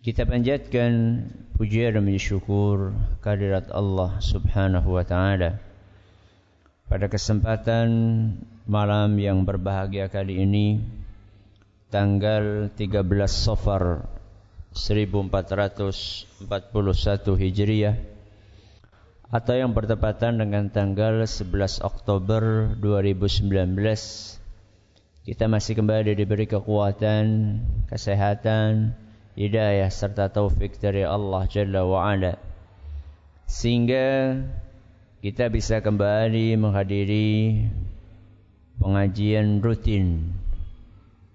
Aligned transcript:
Kita 0.00 0.24
panjatkan 0.24 1.28
pujian 1.60 1.92
dan 1.92 2.08
syukur 2.16 2.96
kehadirat 3.20 3.68
Allah 3.68 4.16
Subhanahu 4.24 4.96
wa 4.96 5.04
taala. 5.04 5.60
Pada 6.88 7.04
kesempatan 7.04 7.92
malam 8.64 9.20
yang 9.20 9.44
berbahagia 9.44 10.08
kali 10.08 10.40
ini 10.40 10.80
tanggal 11.92 12.72
13 12.72 13.04
Safar 13.28 14.08
1441 14.72 16.48
Hijriah 17.36 18.00
atau 19.28 19.52
yang 19.52 19.76
bertepatan 19.76 20.40
dengan 20.40 20.72
tanggal 20.72 21.28
11 21.28 21.84
Oktober 21.84 22.72
2019 22.80 23.52
kita 25.28 25.44
masih 25.44 25.76
kembali 25.76 26.16
diberi 26.16 26.48
kekuatan, 26.48 27.60
kesehatan, 27.92 28.96
hidayah 29.38 29.90
serta 29.90 30.30
taufik 30.30 30.78
dari 30.78 31.06
Allah 31.06 31.46
Jalla 31.46 31.86
wa'ala. 31.86 32.34
Sehingga 33.50 34.38
kita 35.20 35.52
bisa 35.52 35.82
kembali 35.84 36.56
menghadiri 36.56 37.66
pengajian 38.80 39.60
rutin 39.60 40.32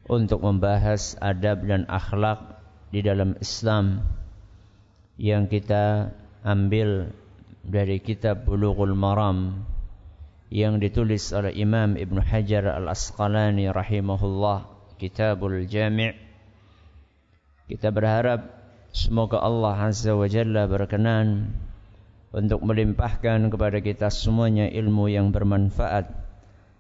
untuk 0.10 0.42
membahas 0.42 1.18
adab 1.22 1.66
dan 1.66 1.86
akhlak 1.86 2.58
di 2.90 3.06
dalam 3.06 3.38
Islam 3.38 4.02
yang 5.22 5.46
kita 5.46 6.12
ambil 6.42 7.14
dari 7.66 8.02
kitab 8.02 8.46
Bulughul 8.46 8.94
Maram 8.94 9.66
yang 10.54 10.78
ditulis 10.78 11.34
oleh 11.34 11.54
Imam 11.58 11.98
Ibn 11.98 12.22
Hajar 12.22 12.70
Al-Asqalani 12.78 13.70
rahimahullah 13.74 14.70
Kitabul 14.96 15.66
Jami' 15.68 16.25
Kita 17.66 17.90
berharap 17.90 18.46
semoga 18.94 19.42
Allah 19.42 19.90
Azza 19.90 20.14
wa 20.14 20.30
Jalla 20.30 20.70
berkenan 20.70 21.50
untuk 22.30 22.62
melimpahkan 22.62 23.50
kepada 23.50 23.82
kita 23.82 24.14
semuanya 24.14 24.70
ilmu 24.70 25.10
yang 25.10 25.34
bermanfaat 25.34 26.06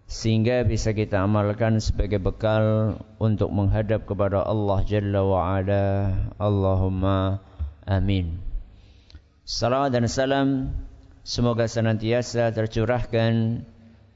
sehingga 0.05 0.61
bisa 0.61 0.93
kita 0.93 1.25
amalkan 1.25 1.81
sebagai 1.81 2.21
bekal 2.21 2.95
untuk 3.17 3.49
menghadap 3.49 4.05
kepada 4.05 4.45
Allah 4.45 4.85
Jalla 4.85 5.25
wa 5.25 5.57
Ala. 5.57 6.13
Allahumma 6.37 7.41
amin. 7.89 8.37
Salawat 9.41 9.89
dan 9.89 10.05
salam 10.05 10.69
semoga 11.25 11.65
senantiasa 11.65 12.53
tercurahkan 12.53 13.65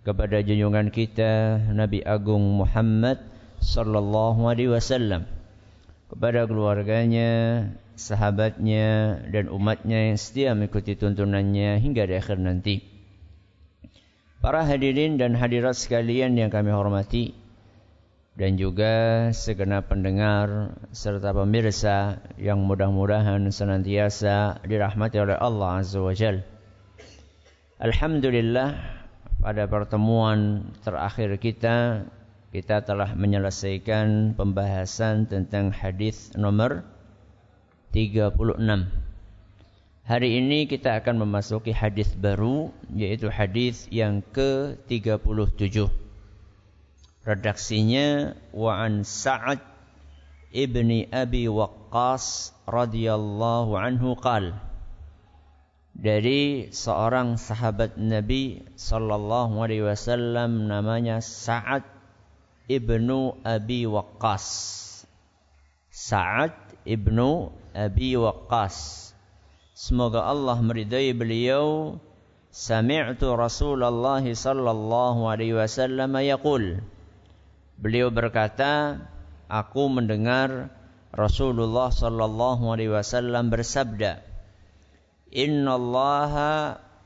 kepada 0.05 0.37
junjungan 0.45 0.93
kita 0.93 1.57
Nabi 1.73 2.05
Agung 2.05 2.61
Muhammad 2.61 3.17
sallallahu 3.57 4.45
alaihi 4.45 4.69
wasallam 4.69 5.38
kepada 6.09 6.49
keluarganya, 6.49 7.63
sahabatnya 7.93 9.21
dan 9.29 9.45
umatnya 9.53 10.09
yang 10.09 10.17
setia 10.17 10.57
mengikuti 10.57 10.97
tuntunannya 10.97 11.77
hingga 11.77 12.09
di 12.09 12.15
akhir 12.17 12.41
nanti. 12.41 12.81
Para 14.41 14.65
hadirin 14.65 15.19
dan 15.19 15.35
hadirat 15.35 15.75
sekalian 15.75 16.33
yang 16.33 16.49
kami 16.49 16.71
hormati 16.73 17.35
dan 18.39 18.55
juga 18.55 19.27
segenap 19.35 19.91
pendengar 19.91 20.79
serta 20.95 21.35
pemirsa 21.35 22.23
yang 22.39 22.63
mudah-mudahan 22.63 23.51
senantiasa 23.51 24.63
dirahmati 24.63 25.19
oleh 25.19 25.35
Allah 25.35 25.83
Azza 25.83 25.99
wa 25.99 26.15
Jal. 26.15 26.47
Alhamdulillah 27.83 28.79
pada 29.43 29.67
pertemuan 29.67 30.71
terakhir 30.87 31.35
kita 31.39 32.07
kita 32.49 32.81
telah 32.81 33.13
menyelesaikan 33.13 34.33
pembahasan 34.33 35.29
tentang 35.29 35.69
hadis 35.69 36.33
nomor 36.33 36.81
36. 37.93 38.57
Hari 40.09 40.29
ini 40.41 40.65
kita 40.65 40.97
akan 40.97 41.21
memasuki 41.21 41.69
hadis 41.69 42.09
baru 42.17 42.73
yaitu 42.97 43.29
hadis 43.29 43.85
yang 43.93 44.25
ke-37. 44.33 45.93
Redaksinya 47.21 48.33
wa 48.49 48.73
an 48.81 49.05
Sa'ad 49.05 49.61
ibni 50.49 51.05
Abi 51.13 51.45
Waqqas 51.45 52.57
radhiyallahu 52.65 53.77
anhu 53.77 54.17
qal 54.17 54.57
dari 55.93 56.73
seorang 56.73 57.37
sahabat 57.37 58.01
Nabi 58.01 58.65
sallallahu 58.73 59.61
alaihi 59.61 59.85
wasallam 59.85 60.65
namanya 60.65 61.21
Sa'ad 61.21 61.98
ibnu 62.69 63.41
Abi 63.41 63.89
Waqqas. 63.89 64.45
Sa'ad 65.89 66.53
ibnu 66.85 67.49
Abi 67.73 68.13
Waqqas. 68.13 69.09
Semoga 69.73 70.29
Allah 70.29 70.61
meridai 70.61 71.17
beliau. 71.17 71.97
Sami'tu 72.53 73.33
Rasulullah 73.33 74.21
sallallahu 74.21 75.25
alaihi 75.25 75.57
wasallam 75.57 76.13
yaqul. 76.21 76.81
Beliau 77.79 78.13
berkata, 78.13 79.01
aku 79.49 79.89
mendengar 79.89 80.69
Rasulullah 81.09 81.89
sallallahu 81.89 82.69
alaihi 82.69 82.93
wasallam 82.93 83.49
bersabda, 83.49 84.21
"Inna 85.33 85.77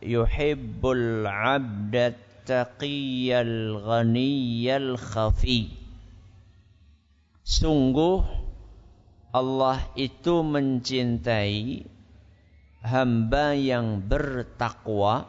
yuhibbul 0.03 1.23
'abdat 1.23 2.32
taqiyal 2.45 3.81
ghaniyal 3.81 4.95
khafi. 4.99 5.73
Sungguh 7.43 8.23
Allah 9.33 9.81
itu 9.97 10.45
mencintai 10.45 11.89
hamba 12.85 13.57
yang 13.57 13.97
bertakwa 13.97 15.25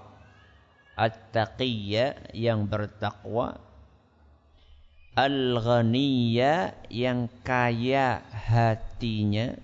At-taqiyya 0.94 2.36
yang 2.36 2.68
bertakwa 2.68 3.58
Al-ghaniyya 5.16 6.84
yang 6.92 7.32
kaya 7.40 8.22
hatinya 8.30 9.56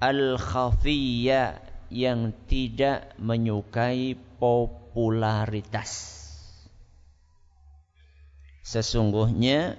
Al-khafiyya 0.00 1.60
yang 1.92 2.32
tidak 2.48 3.12
menyukai 3.20 4.16
pop 4.40 4.79
popularitas. 4.90 6.18
Sesungguhnya 8.66 9.78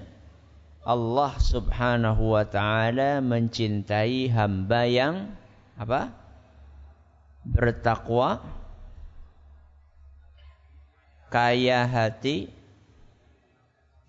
Allah 0.88 1.36
Subhanahu 1.36 2.32
wa 2.40 2.48
taala 2.48 3.20
mencintai 3.20 4.32
hamba 4.32 4.88
yang 4.88 5.36
apa? 5.76 6.16
bertakwa, 7.42 8.38
kaya 11.34 11.90
hati, 11.90 12.54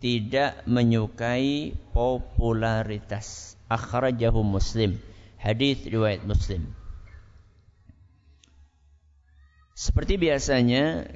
tidak 0.05 0.63
menyukai 0.69 1.73
popularitas. 1.97 3.57
Akhrajahu 3.73 4.45
Muslim. 4.45 5.01
Hadis 5.41 5.81
riwayat 5.89 6.29
Muslim. 6.29 6.82
Seperti 9.73 10.21
biasanya 10.21 11.09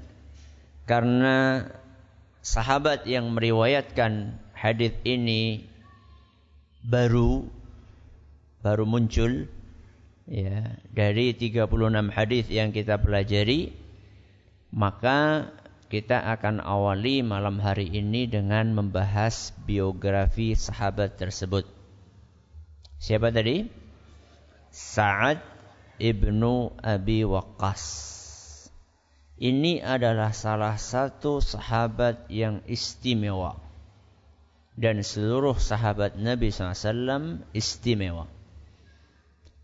karena 0.88 1.69
sahabat 2.41 3.05
yang 3.05 3.35
meriwayatkan 3.35 4.38
hadis 4.56 4.94
ini 5.05 5.67
baru 6.87 7.50
baru 8.62 8.87
muncul 8.87 9.50
ya 10.31 10.79
dari 10.94 11.35
36 11.35 11.69
hadis 12.11 12.47
yang 12.49 12.70
kita 12.70 12.99
pelajari 13.03 13.75
maka 14.70 15.50
kita 15.87 16.19
akan 16.19 16.58
awali 16.58 17.23
malam 17.23 17.62
hari 17.62 17.87
ini 17.87 18.26
dengan 18.26 18.75
membahas 18.75 19.55
biografi 19.67 20.58
sahabat 20.58 21.14
tersebut. 21.14 21.62
Siapa 22.99 23.31
tadi? 23.31 23.70
Sa'ad 24.75 25.38
ibnu 26.03 26.75
Abi 26.82 27.23
Waqqas. 27.23 28.16
Ini 29.37 29.85
adalah 29.85 30.33
salah 30.33 30.81
satu 30.81 31.44
sahabat 31.44 32.33
yang 32.33 32.65
istimewa. 32.65 33.67
dan 34.77 35.00
seluruh 35.00 35.56
sahabat 35.56 36.21
Nabi 36.21 36.53
SAW 36.53 37.41
istimewa. 37.56 38.29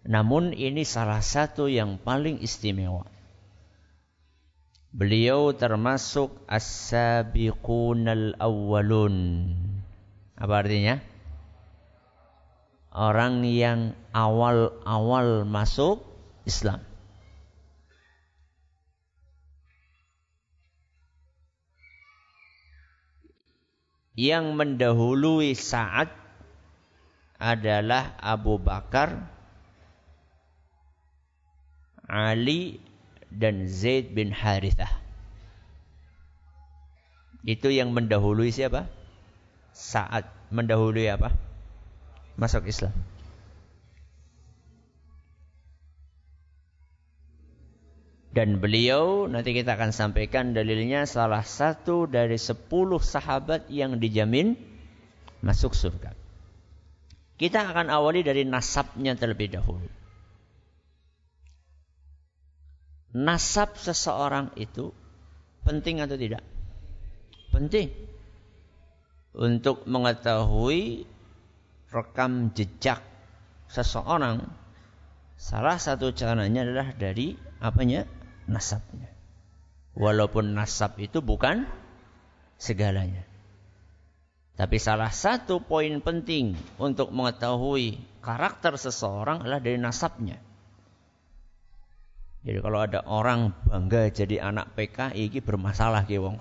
Namun 0.09 0.57
ini 0.57 0.83
salah 0.89 1.21
satu 1.21 1.69
yang 1.69 2.01
paling 2.01 2.41
istimewa. 2.41 3.07
Beliau 4.93 5.53
termasuk 5.53 6.33
as-sabiqunal 6.49 8.41
awwalun. 8.41 9.53
Apa 10.37 10.65
artinya? 10.65 11.01
Orang 12.93 13.45
yang 13.45 13.97
awal-awal 14.13 15.49
masuk 15.49 16.05
Islam. 16.45 16.85
Yang 24.19 24.53
mendahului 24.53 25.57
Sa'ad 25.57 26.13
adalah 27.41 28.15
Abu 28.21 28.61
Bakar, 28.61 29.29
Ali 32.07 32.79
dan 33.33 33.65
Zaid 33.65 34.13
bin 34.13 34.31
Harithah. 34.31 35.01
Itu 37.43 37.73
yang 37.73 37.91
mendahului 37.91 38.55
siapa? 38.55 38.87
Sa'ad 39.75 40.29
mendahului 40.53 41.11
apa? 41.11 41.35
Masuk 42.39 42.69
Islam. 42.71 42.95
Dan 48.33 48.65
beliau 48.65 49.29
nanti 49.29 49.53
kita 49.53 49.77
akan 49.77 49.93
sampaikan 49.93 50.57
dalilnya 50.57 51.05
salah 51.05 51.45
satu 51.45 52.09
dari 52.09 52.41
sepuluh 52.41 52.97
sahabat 52.97 53.69
yang 53.69 54.01
dijamin 54.01 54.57
masuk 55.45 55.77
surga. 55.77 56.17
Kita 57.37 57.69
akan 57.69 57.93
awali 57.93 58.25
dari 58.25 58.49
nasabnya 58.49 59.13
terlebih 59.21 59.53
dahulu. 59.53 59.85
Nasab 63.13 63.77
seseorang 63.77 64.57
itu 64.57 64.89
penting 65.69 66.01
atau 66.01 66.17
tidak? 66.17 66.41
Penting. 67.53 67.93
Untuk 69.37 69.85
mengetahui 69.85 71.05
rekam 71.93 72.49
jejak 72.57 73.05
seseorang, 73.69 74.41
salah 75.37 75.77
satu 75.77 76.17
caranya 76.17 76.65
adalah 76.65 76.97
dari 76.97 77.37
apanya? 77.61 78.22
Nasabnya. 78.49 79.11
Walaupun 79.93 80.57
nasab 80.57 80.97
itu 80.97 81.21
bukan 81.21 81.69
segalanya. 82.57 83.27
Tapi 84.57 84.77
salah 84.77 85.11
satu 85.11 85.65
poin 85.65 86.01
penting 86.05 86.55
untuk 86.77 87.09
mengetahui 87.11 87.99
karakter 88.21 88.77
seseorang 88.77 89.43
adalah 89.43 89.61
dari 89.61 89.81
nasabnya. 89.81 90.39
Jadi 92.43 92.59
kalau 92.59 92.79
ada 92.83 93.07
orang 93.07 93.55
bangga 93.71 94.11
jadi 94.11 94.43
anak 94.43 94.75
PKI 94.75 95.31
ini 95.31 95.41
bermasalah 95.41 96.05
ki 96.05 96.19
wong. 96.19 96.37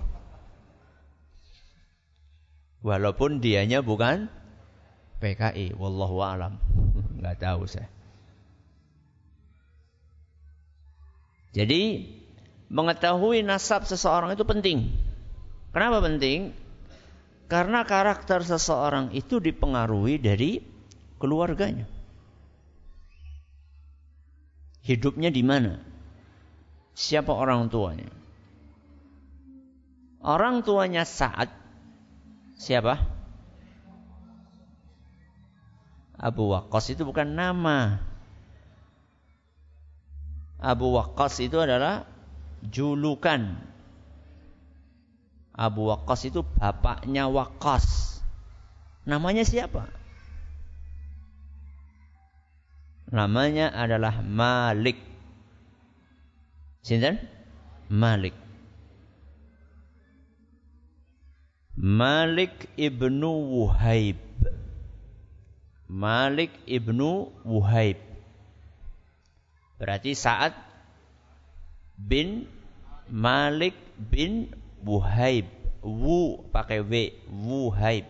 Walaupun 2.82 3.38
dianya 3.38 3.78
bukan 3.86 4.26
PKI, 5.22 5.78
wallahu 5.78 6.18
alam. 6.26 6.58
Enggak 7.16 7.38
tahu 7.38 7.70
saya. 7.70 7.86
Jadi 11.52 12.08
mengetahui 12.72 13.44
nasab 13.44 13.84
seseorang 13.84 14.32
itu 14.32 14.44
penting. 14.48 14.88
Kenapa 15.72 16.00
penting? 16.00 16.56
Karena 17.48 17.84
karakter 17.84 18.40
seseorang 18.40 19.12
itu 19.12 19.36
dipengaruhi 19.36 20.16
dari 20.16 20.64
keluarganya. 21.20 21.84
Hidupnya 24.82 25.28
di 25.28 25.44
mana? 25.44 25.76
Siapa 26.96 27.30
orang 27.30 27.68
tuanya? 27.68 28.08
Orang 30.24 30.64
tuanya 30.64 31.04
saat 31.04 31.52
siapa? 32.56 32.98
Abu 36.16 36.54
Waqqas 36.54 36.94
itu 36.94 37.02
bukan 37.02 37.34
nama. 37.34 37.98
Abu 40.62 40.94
Waqqas 40.94 41.42
itu 41.42 41.58
adalah 41.58 42.06
julukan. 42.62 43.58
Abu 45.50 45.90
Waqqas 45.90 46.30
itu 46.30 46.46
bapaknya 46.46 47.26
Waqqas. 47.26 48.16
Namanya 49.02 49.42
siapa? 49.42 49.90
Namanya 53.10 53.74
adalah 53.74 54.22
Malik. 54.22 54.96
Sinten? 56.86 57.18
Malik. 57.90 58.32
Malik 61.74 62.70
ibnu 62.78 63.50
Wuhaib. 63.50 64.22
Malik 65.90 66.54
ibnu 66.70 67.34
Wuhaib. 67.42 68.11
Berarti 69.82 70.14
saat 70.14 70.54
bin 71.98 72.46
Malik 73.10 73.74
bin 73.98 74.46
Wuhaib. 74.86 75.50
Wu 75.82 76.46
pakai 76.54 76.86
W, 76.86 77.10
Wuhaib. 77.26 78.06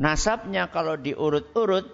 Nasabnya 0.00 0.72
kalau 0.72 0.96
diurut-urut 0.96 1.84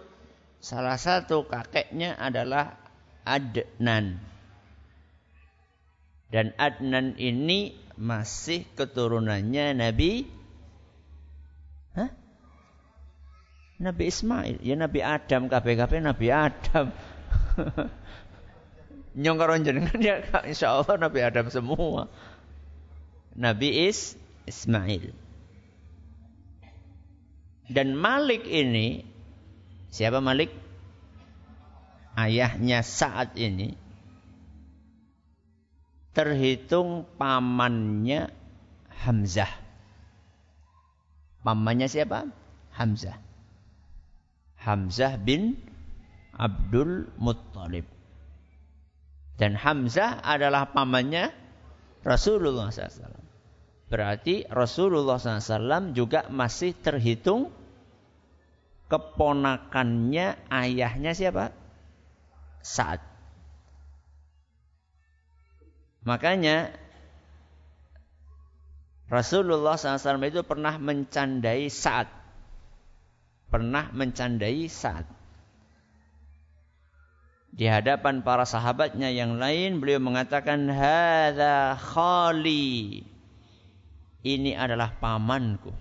salah 0.63 0.95
satu 0.95 1.43
kakeknya 1.51 2.15
adalah 2.15 2.79
Adnan. 3.27 4.23
Dan 6.31 6.55
Adnan 6.55 7.19
ini 7.19 7.75
masih 7.99 8.71
keturunannya 8.79 9.75
Nabi 9.75 10.31
Nabi 13.81 14.13
Ismail, 14.13 14.61
ya 14.61 14.77
Nabi 14.77 15.01
Adam, 15.01 15.49
kabeh-kabeh 15.49 16.05
Nabi 16.05 16.29
Adam. 16.29 16.93
Nyong 19.21 19.39
karo 19.41 19.57
jenengan 19.59 19.99
ya 20.05 20.23
insya 20.47 20.77
Allah 20.77 21.01
Nabi 21.01 21.19
Adam 21.25 21.49
semua. 21.49 22.13
Nabi 23.35 23.89
Is 23.89 24.21
Ismail. 24.45 25.17
Dan 27.71 27.97
Malik 27.97 28.45
ini 28.45 29.07
siapa 29.89 30.21
Malik? 30.21 30.53
Ayahnya 32.19 32.85
saat 32.85 33.39
ini 33.39 33.79
terhitung 36.13 37.07
pamannya 37.17 38.29
Hamzah. 39.07 39.49
Pamannya 41.41 41.89
siapa? 41.89 42.29
Hamzah. 42.77 43.30
Hamzah 44.61 45.17
bin 45.17 45.57
Abdul 46.37 47.09
Muttalib. 47.17 47.89
Dan 49.41 49.57
Hamzah 49.57 50.21
adalah 50.21 50.69
pamannya 50.77 51.33
Rasulullah 52.05 52.69
SAW. 52.69 53.17
Berarti 53.89 54.45
Rasulullah 54.47 55.17
SAW 55.17 55.97
juga 55.97 56.29
masih 56.29 56.77
terhitung 56.77 57.49
keponakannya 58.93 60.37
ayahnya 60.53 61.17
siapa? 61.17 61.57
Saat. 62.61 63.01
Makanya 66.05 66.77
Rasulullah 69.09 69.81
SAW 69.81 70.21
itu 70.29 70.45
pernah 70.45 70.77
mencandai 70.77 71.73
saat 71.73 72.20
pernah 73.51 73.91
mencandai 73.91 74.71
saat 74.71 75.05
di 77.51 77.67
hadapan 77.67 78.23
para 78.23 78.47
sahabatnya 78.47 79.11
yang 79.11 79.43
lain 79.43 79.83
beliau 79.83 79.99
mengatakan 79.99 80.71
hadza 80.71 81.75
khali. 81.77 83.03
Ini 84.21 84.55
adalah 84.55 84.95
pamanku. 85.01 85.73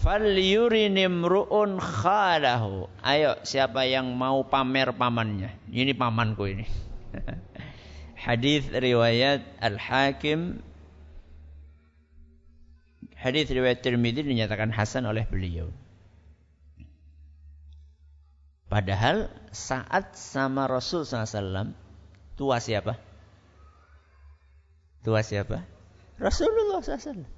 Fal 0.00 0.24
yurinimruun 0.24 1.76
khalahu. 1.76 2.88
Ayo 3.04 3.36
siapa 3.44 3.84
yang 3.84 4.16
mau 4.16 4.42
pamer 4.48 4.96
pamannya? 4.96 5.52
Ini 5.68 5.92
pamanku 5.92 6.48
ini. 6.48 6.66
Hadis 8.24 8.64
riwayat 8.72 9.44
al 9.60 9.76
hakim 9.76 10.64
Hadis 13.20 13.52
riwayat 13.52 13.84
Tirmidzi 13.84 14.24
dinyatakan 14.24 14.72
hasan 14.72 15.04
oleh 15.04 15.28
beliau. 15.28 15.68
Padahal 18.72 19.28
saat 19.52 20.16
sama 20.16 20.64
Rasul 20.64 21.04
SAW 21.04 21.76
tua 22.40 22.56
siapa? 22.64 22.96
Tua 25.04 25.20
siapa? 25.20 25.60
Rasulullah 26.16 26.80
SAW. 26.80 27.28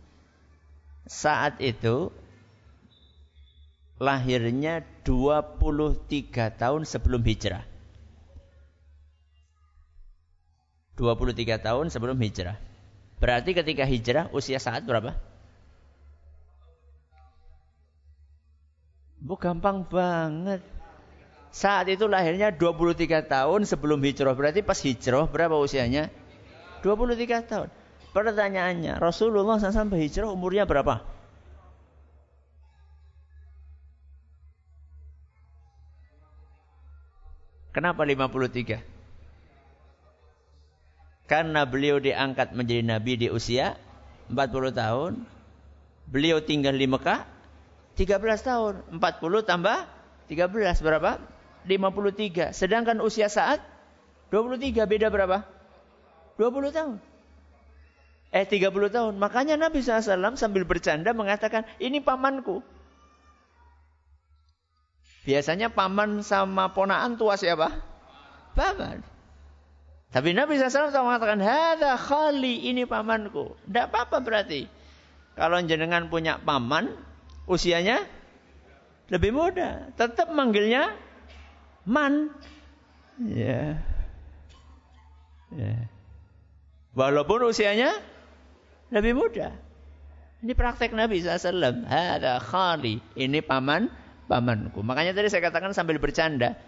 Saat 1.10 1.58
itu 1.58 2.14
lahirnya 3.98 4.86
23 5.02 6.62
tahun 6.62 6.82
sebelum 6.86 7.26
hijrah. 7.26 7.66
23 10.94 11.58
tahun 11.58 11.90
sebelum 11.90 12.18
hijrah. 12.22 12.54
Berarti 13.18 13.50
ketika 13.50 13.82
hijrah 13.82 14.30
usia 14.30 14.62
saat 14.62 14.86
berapa? 14.86 15.31
Bu 19.22 19.38
gampang 19.38 19.86
banget. 19.86 20.58
Saat 21.54 21.86
itu 21.86 22.10
lahirnya 22.10 22.50
23 22.50 23.22
tahun 23.22 23.62
sebelum 23.62 24.02
hijrah. 24.02 24.34
Berarti 24.34 24.66
pas 24.66 24.82
hijrah 24.82 25.30
berapa 25.30 25.54
usianya? 25.62 26.10
23 26.82 27.46
tahun. 27.46 27.68
Pertanyaannya, 28.10 28.98
Rasulullah 28.98 29.62
SAW 29.62 29.94
hijrah 29.94 30.26
umurnya 30.26 30.66
berapa? 30.66 31.06
Kenapa 37.72 38.04
53? 38.04 38.82
Karena 41.30 41.64
beliau 41.64 41.96
diangkat 42.02 42.52
menjadi 42.52 42.84
nabi 42.84 43.16
di 43.16 43.28
usia 43.32 43.80
40 44.28 44.76
tahun. 44.76 45.24
Beliau 46.10 46.44
tinggal 46.44 46.76
di 46.76 46.84
Mekah 46.84 47.31
13 48.02 48.18
tahun. 48.42 48.74
40 48.98 49.46
tambah 49.46 49.86
13 50.26 50.82
berapa? 50.82 51.22
53. 51.70 52.50
Sedangkan 52.50 52.98
usia 52.98 53.30
saat 53.30 53.62
23 54.34 54.82
beda 54.90 55.06
berapa? 55.06 55.46
20 56.34 56.74
tahun. 56.74 56.96
Eh 58.34 58.42
30 58.48 58.90
tahun. 58.90 59.14
Makanya 59.22 59.54
Nabi 59.54 59.84
SAW 59.84 60.34
sambil 60.34 60.66
bercanda 60.66 61.14
mengatakan, 61.14 61.62
ini 61.78 62.02
pamanku. 62.02 62.64
Biasanya 65.22 65.70
paman 65.70 66.26
sama 66.26 66.74
ponaan 66.74 67.14
tua 67.14 67.38
siapa? 67.38 67.70
Paman. 68.58 69.06
Tapi 70.10 70.34
Nabi 70.34 70.58
SAW 70.58 70.90
mengatakan, 70.90 71.38
Hada 71.38 71.94
khali, 71.94 72.66
ini 72.66 72.82
pamanku. 72.82 73.54
Tidak 73.62 73.84
apa-apa 73.86 74.18
berarti. 74.18 74.66
Kalau 75.38 75.62
jenengan 75.64 76.10
punya 76.10 76.36
paman, 76.42 77.11
usianya 77.46 78.06
lebih 79.12 79.34
muda. 79.34 79.92
Tetap 79.98 80.30
manggilnya 80.32 80.94
man. 81.84 82.32
Ya. 83.20 83.82
Ya. 85.52 85.76
Walaupun 86.92 87.48
usianya 87.48 87.92
lebih 88.92 89.16
muda. 89.16 89.56
Ini 90.42 90.52
praktek 90.58 90.90
Nabi 90.92 91.22
SAW. 91.22 91.86
Hada 91.86 92.42
khali. 92.42 92.98
Ini 93.14 93.40
paman, 93.46 93.86
pamanku. 94.26 94.82
Makanya 94.82 95.14
tadi 95.14 95.30
saya 95.30 95.44
katakan 95.44 95.70
sambil 95.70 96.02
bercanda. 96.02 96.58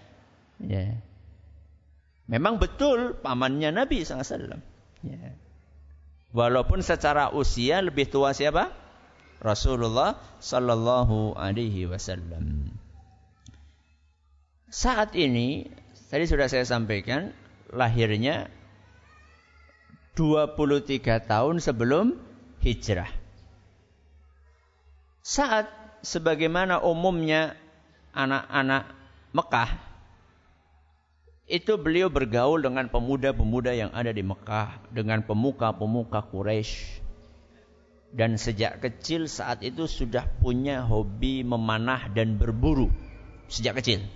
Ya. 0.62 1.00
Memang 2.30 2.56
betul 2.56 3.18
pamannya 3.18 3.74
Nabi 3.74 4.06
SAW. 4.06 4.62
Ya. 5.04 5.36
Walaupun 6.34 6.82
secara 6.82 7.30
usia 7.30 7.82
lebih 7.82 8.10
tua 8.10 8.34
siapa? 8.34 8.83
Rasulullah 9.44 10.16
Sallallahu 10.40 11.36
Alaihi 11.36 11.84
Wasallam. 11.84 12.72
Saat 14.72 15.12
ini, 15.12 15.68
tadi 16.08 16.24
sudah 16.24 16.48
saya 16.48 16.64
sampaikan, 16.64 17.36
lahirnya 17.68 18.48
23 20.16 21.28
tahun 21.28 21.60
sebelum 21.60 22.16
hijrah. 22.64 23.12
Saat 25.20 25.68
sebagaimana 26.00 26.80
umumnya 26.80 27.52
anak-anak 28.16 28.96
Mekah, 29.36 29.70
itu 31.44 31.76
beliau 31.76 32.08
bergaul 32.08 32.64
dengan 32.64 32.88
pemuda-pemuda 32.88 33.76
yang 33.76 33.92
ada 33.92 34.08
di 34.08 34.24
Mekah, 34.24 34.88
dengan 34.88 35.20
pemuka-pemuka 35.20 36.24
Quraisy 36.32 37.03
dan 38.14 38.38
sejak 38.38 38.78
kecil 38.78 39.26
saat 39.26 39.66
itu 39.66 39.90
sudah 39.90 40.30
punya 40.38 40.86
hobi 40.86 41.42
memanah 41.42 42.06
dan 42.14 42.38
berburu 42.38 42.86
sejak 43.50 43.82
kecil. 43.82 44.06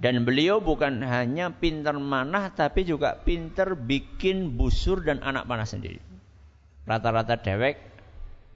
Dan 0.00 0.24
beliau 0.24 0.64
bukan 0.64 1.04
hanya 1.04 1.52
pintar 1.52 1.98
manah 2.00 2.54
tapi 2.56 2.88
juga 2.88 3.20
pintar 3.20 3.76
bikin 3.76 4.56
busur 4.56 5.04
dan 5.04 5.20
anak 5.20 5.44
panah 5.44 5.68
sendiri. 5.68 6.00
Rata-rata 6.88 7.36
dewek 7.36 7.76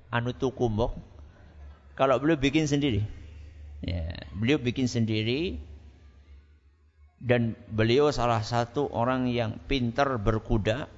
anu 0.09 0.33
tukumbok 0.33 0.97
kalau 1.99 2.17
beliau 2.23 2.41
bikin 2.41 2.65
sendiri. 2.65 3.05
Ya, 3.85 4.25
beliau 4.33 4.57
bikin 4.57 4.89
sendiri 4.89 5.61
dan 7.21 7.59
beliau 7.69 8.09
salah 8.09 8.41
satu 8.41 8.89
orang 8.89 9.29
yang 9.29 9.61
pintar 9.69 10.17
berkuda 10.17 10.89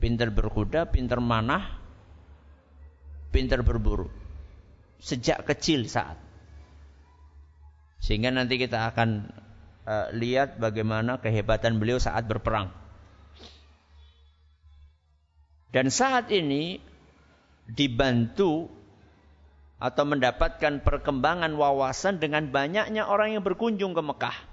pintar 0.00 0.32
berkuda, 0.32 0.88
pintar 0.88 1.20
manah, 1.20 1.76
pintar 3.30 3.60
berburu. 3.60 4.08
Sejak 5.00 5.44
kecil 5.44 5.86
saat. 5.86 6.16
Sehingga 8.00 8.32
nanti 8.32 8.56
kita 8.56 8.88
akan 8.90 9.28
uh, 9.84 10.08
lihat 10.16 10.56
bagaimana 10.56 11.20
kehebatan 11.20 11.76
beliau 11.76 12.00
saat 12.00 12.24
berperang. 12.24 12.72
Dan 15.70 15.92
saat 15.92 16.32
ini 16.34 16.82
dibantu 17.70 18.66
atau 19.78 20.04
mendapatkan 20.04 20.82
perkembangan 20.82 21.54
wawasan 21.54 22.18
dengan 22.18 22.50
banyaknya 22.50 23.06
orang 23.06 23.38
yang 23.38 23.44
berkunjung 23.46 23.94
ke 23.94 24.02
Mekah 24.02 24.49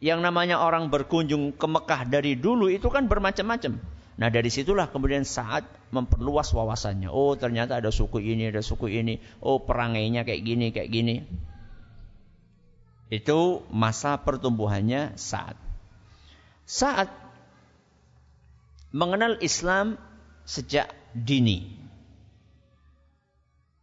yang 0.00 0.24
namanya 0.24 0.64
orang 0.64 0.88
berkunjung 0.88 1.52
ke 1.52 1.66
Mekah 1.68 2.08
dari 2.08 2.32
dulu 2.34 2.72
itu 2.72 2.88
kan 2.88 3.04
bermacam-macam. 3.04 3.76
Nah 4.16 4.28
dari 4.28 4.48
situlah 4.48 4.88
kemudian 4.88 5.28
saat 5.28 5.64
memperluas 5.92 6.52
wawasannya. 6.56 7.12
Oh 7.12 7.36
ternyata 7.36 7.76
ada 7.76 7.92
suku 7.92 8.20
ini, 8.20 8.48
ada 8.48 8.64
suku 8.64 8.88
ini. 8.88 9.20
Oh 9.44 9.60
perangainya 9.60 10.24
kayak 10.24 10.42
gini, 10.44 10.66
kayak 10.72 10.88
gini. 10.88 11.16
Itu 13.12 13.68
masa 13.68 14.16
pertumbuhannya 14.24 15.20
saat. 15.20 15.60
Saat 16.64 17.12
mengenal 18.92 19.36
Islam 19.44 20.00
sejak 20.48 20.88
dini. 21.12 21.76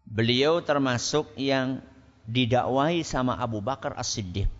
Beliau 0.08 0.64
termasuk 0.64 1.36
yang 1.36 1.84
didakwai 2.26 3.04
sama 3.04 3.36
Abu 3.36 3.60
Bakar 3.60 3.94
As-Siddiq. 4.00 4.57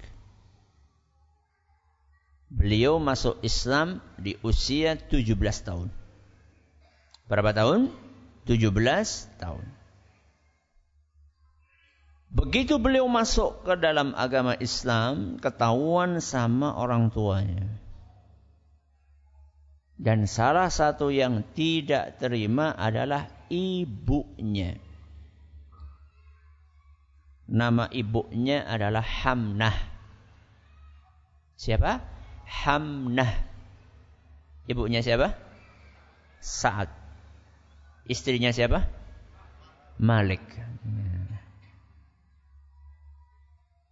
Beliau 2.48 2.96
masuk 2.96 3.44
Islam 3.44 4.00
di 4.16 4.39
usia 4.39 4.96
17 4.96 5.36
tahun. 5.68 5.92
Berapa 7.27 7.51
tahun? 7.51 7.92
17 8.48 8.72
tahun. 9.36 9.66
Begitu 12.27 12.80
beliau 12.80 13.08
masuk 13.08 13.68
ke 13.68 13.75
dalam 13.80 14.16
agama 14.16 14.56
Islam, 14.60 15.39
ketahuan 15.39 16.24
sama 16.24 16.75
orang 16.75 17.12
tuanya. 17.12 17.68
Dan 19.98 20.30
salah 20.30 20.72
satu 20.72 21.12
yang 21.12 21.44
tidak 21.51 22.20
terima 22.22 22.72
adalah 22.75 23.27
ibunya. 23.51 24.80
Nama 27.48 27.88
ibunya 27.96 28.63
adalah 28.68 29.01
Hamnah. 29.04 29.75
Siapa? 31.58 32.16
Hamnah. 32.48 33.32
Ibunya 34.68 35.04
siapa? 35.04 35.36
Sa'ad. 36.39 36.88
Istrinya 38.08 38.56
siapa? 38.56 38.88
Malik. 40.00 40.44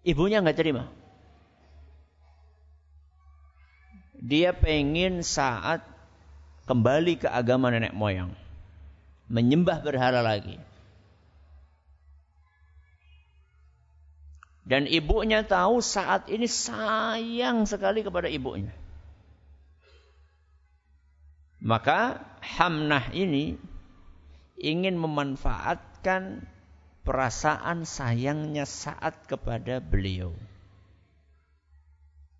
Ibunya 0.06 0.40
nggak 0.40 0.60
terima. 0.60 0.88
Dia 4.16 4.56
pengen 4.56 5.22
saat 5.22 5.84
kembali 6.66 7.26
ke 7.26 7.28
agama 7.30 7.70
nenek 7.70 7.94
moyang. 7.94 8.32
Menyembah 9.30 9.82
berhala 9.82 10.22
lagi. 10.22 10.62
Dan 14.66 14.90
ibunya 14.90 15.46
tahu 15.46 15.78
saat 15.78 16.26
ini 16.26 16.50
sayang 16.50 17.70
sekali 17.70 18.02
kepada 18.02 18.26
ibunya. 18.26 18.74
Maka 21.62 22.26
Hamnah 22.42 23.14
ini 23.14 23.62
ingin 24.58 24.98
memanfaatkan 24.98 26.50
perasaan 27.06 27.86
sayangnya 27.86 28.66
saat 28.66 29.30
kepada 29.30 29.78
beliau. 29.78 30.34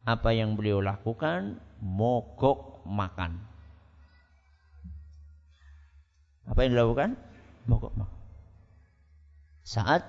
Apa 0.06 0.34
yang 0.34 0.58
beliau 0.58 0.82
lakukan? 0.82 1.62
Mogok 1.78 2.82
makan. 2.90 3.38
Apa 6.50 6.66
yang 6.66 6.78
dilakukan? 6.78 7.18
Mogok 7.70 7.94
makan. 7.94 8.18
Saat 9.66 10.06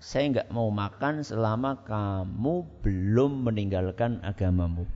saya 0.00 0.32
nggak 0.32 0.48
mau 0.48 0.72
makan 0.72 1.20
selama 1.20 1.84
kamu 1.84 2.64
belum 2.80 3.44
meninggalkan 3.44 4.24
agamamu. 4.24 4.88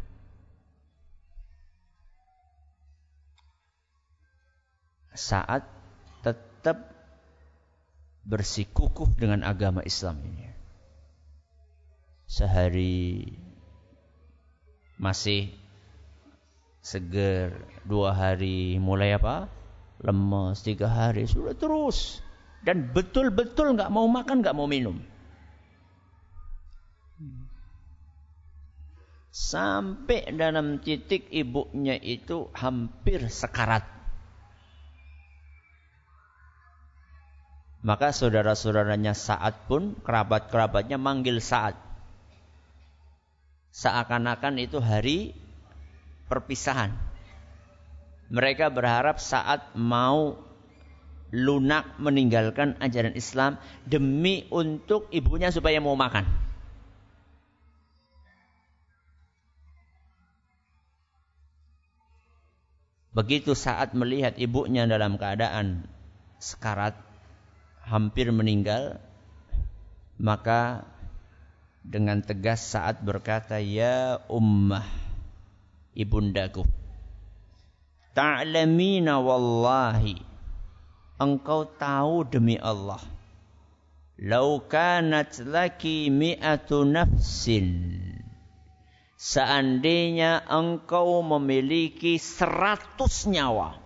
Saat 5.13 5.69
tetap 6.25 6.89
bersikukuh 8.25 9.13
dengan 9.21 9.45
agama 9.45 9.85
Islam 9.85 10.25
ini. 10.25 10.49
Sehari 12.25 13.29
masih 14.97 15.53
seger, 16.81 17.53
dua 17.85 18.17
hari 18.17 18.81
mulai 18.81 19.21
apa? 19.21 19.53
Lemas, 20.01 20.65
tiga 20.65 20.89
hari 20.89 21.29
sudah 21.29 21.53
terus 21.53 22.24
dan 22.65 22.91
betul-betul 22.97 23.77
nggak 23.77 23.93
mau 23.93 24.09
makan, 24.09 24.41
nggak 24.41 24.57
mau 24.57 24.65
minum. 24.65 24.97
Sampai 29.35 30.33
dalam 30.33 30.81
titik 30.81 31.29
ibunya 31.29 32.01
itu 32.01 32.49
hampir 32.57 33.29
sekarat. 33.29 33.85
Maka 37.85 38.17
saudara-saudaranya 38.17 39.13
saat 39.13 39.69
pun, 39.69 39.93
kerabat-kerabatnya 40.01 40.97
manggil 40.97 41.37
saat. 41.45 41.77
Seakan-akan 43.77 44.57
itu 44.57 44.81
hari 44.81 45.37
perpisahan. 46.33 46.97
Mereka 48.33 48.73
berharap 48.73 49.21
saat 49.21 49.77
mau 49.77 50.41
lunak 51.35 51.99
meninggalkan 51.99 52.79
ajaran 52.79 53.19
Islam 53.19 53.59
demi 53.83 54.47
untuk 54.55 55.11
ibunya 55.11 55.51
supaya 55.51 55.83
mau 55.83 55.99
makan. 55.99 56.23
Begitu 63.15 63.55
saat 63.55 63.95
melihat 63.95 64.35
ibunya 64.39 64.87
dalam 64.91 65.19
keadaan 65.19 65.87
sekarat, 66.43 66.99
hampir 67.87 68.31
meninggal, 68.35 68.99
maka 70.19 70.83
dengan 71.87 72.27
tegas 72.27 72.59
saat 72.59 72.99
berkata, 73.07 73.63
Ya 73.63 74.19
ummah, 74.27 74.83
ibundaku, 75.95 76.67
ta'lamina 78.19 79.23
wallahi, 79.23 80.34
engkau 81.25 81.65
tahu 81.65 82.29
demi 82.29 82.61
Allah. 82.61 83.01
Lau 84.21 84.63
kanat 84.69 85.41
laki 85.43 86.13
mi'atu 86.13 86.85
nafsin. 86.85 87.99
Seandainya 89.17 90.45
engkau 90.45 91.25
memiliki 91.25 92.21
seratus 92.21 93.25
nyawa. 93.25 93.81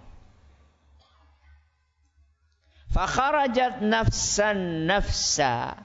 Fakharajat 2.91 3.87
nafsan 3.87 4.91
nafsa. 4.91 5.79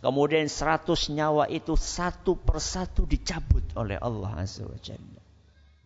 Kemudian 0.00 0.48
seratus 0.48 1.12
nyawa 1.12 1.46
itu 1.46 1.76
satu 1.76 2.34
persatu 2.34 3.04
dicabut 3.04 3.64
oleh 3.76 4.00
Allah 4.00 4.42
Azza 4.42 4.64
wa 4.64 4.80
Jalla. 4.80 5.22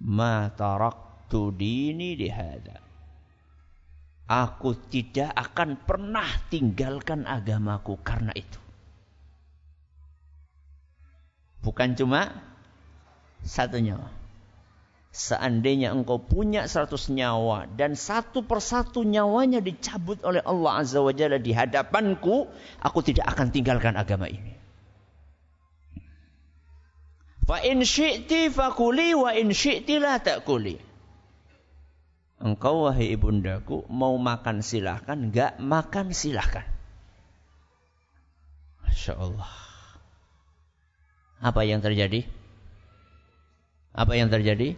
Ma 0.01 0.49
taraktu 0.55 1.51
dini 1.51 2.15
dihada 2.15 2.84
Aku 4.25 4.73
tidak 4.89 5.37
akan 5.37 5.77
pernah 5.85 6.25
tinggalkan 6.49 7.29
agamaku 7.29 8.01
karena 8.01 8.33
itu. 8.33 8.57
Bukan 11.61 11.97
cuma 11.97 12.33
satu 13.45 13.81
nyawa. 13.81 14.09
Seandainya 15.15 15.95
engkau 15.95 16.19
punya 16.19 16.67
seratus 16.67 17.07
nyawa 17.07 17.71
dan 17.71 17.95
satu 17.95 18.43
persatu 18.43 19.07
nyawanya 19.07 19.63
dicabut 19.63 20.19
oleh 20.27 20.43
Allah 20.43 20.83
Azza 20.83 20.99
wa 20.99 21.15
Jalla 21.15 21.39
di 21.39 21.55
hadapanku, 21.55 22.51
aku 22.83 22.99
tidak 23.05 23.31
akan 23.31 23.55
tinggalkan 23.55 23.95
agama 23.95 24.27
ini. 24.27 24.59
Fa 27.45 27.61
in 27.61 27.85
syi'ti 27.85 28.49
fakuli 28.51 29.13
wa 29.15 29.31
in 29.37 29.53
syi'ti 29.53 30.01
la 30.01 30.19
ta'kuli. 30.19 30.94
Engkau 32.45 32.85
wahai 32.85 33.09
ibundaku 33.17 33.89
mau 33.89 34.21
makan 34.21 34.61
silahkan, 34.61 35.17
enggak 35.17 35.57
makan 35.57 36.13
silahkan. 36.13 36.69
Masya 38.85 39.17
Allah. 39.17 39.49
Apa 41.41 41.65
yang 41.65 41.81
terjadi? 41.81 42.29
Apa 43.97 44.13
yang 44.13 44.29
terjadi? 44.29 44.77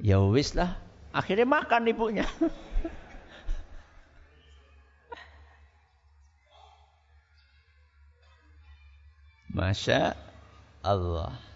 Ya 0.00 0.16
wis 0.24 0.56
lah. 0.56 0.80
Akhirnya 1.12 1.44
makan 1.44 1.92
ibunya. 1.92 2.24
Masya 9.52 10.16
Allah. 10.80 11.47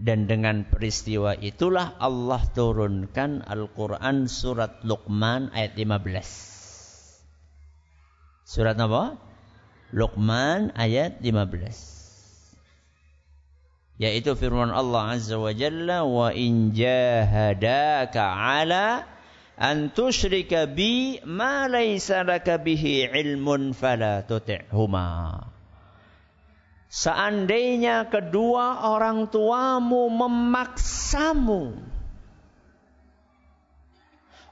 Dan 0.00 0.24
dengan 0.24 0.64
peristiwa 0.64 1.36
itulah 1.36 2.00
Allah 2.00 2.40
turunkan 2.56 3.44
Al-Quran 3.44 4.32
surat 4.32 4.80
Luqman 4.80 5.52
ayat 5.52 5.76
15. 5.76 8.48
Surat 8.48 8.80
apa? 8.80 9.20
Luqman 9.92 10.72
ayat 10.72 11.20
15. 11.20 14.00
Yaitu 14.00 14.32
firman 14.40 14.72
Allah 14.72 15.20
Azza 15.20 15.36
wa 15.36 15.52
Jalla 15.52 16.08
wa 16.08 16.32
in 16.32 16.72
jahadaka 16.72 18.24
ala 18.24 19.04
an 19.60 19.92
tusyrika 19.92 20.64
bi 20.64 21.20
ma 21.28 21.68
laysa 21.68 22.24
laka 22.24 22.56
bihi 22.56 23.12
ilmun 23.12 23.76
fala 23.76 24.24
tuti'huma. 24.24 25.49
Seandainya 26.90 28.10
kedua 28.10 28.90
orang 28.90 29.30
tuamu 29.30 30.10
memaksamu 30.10 31.78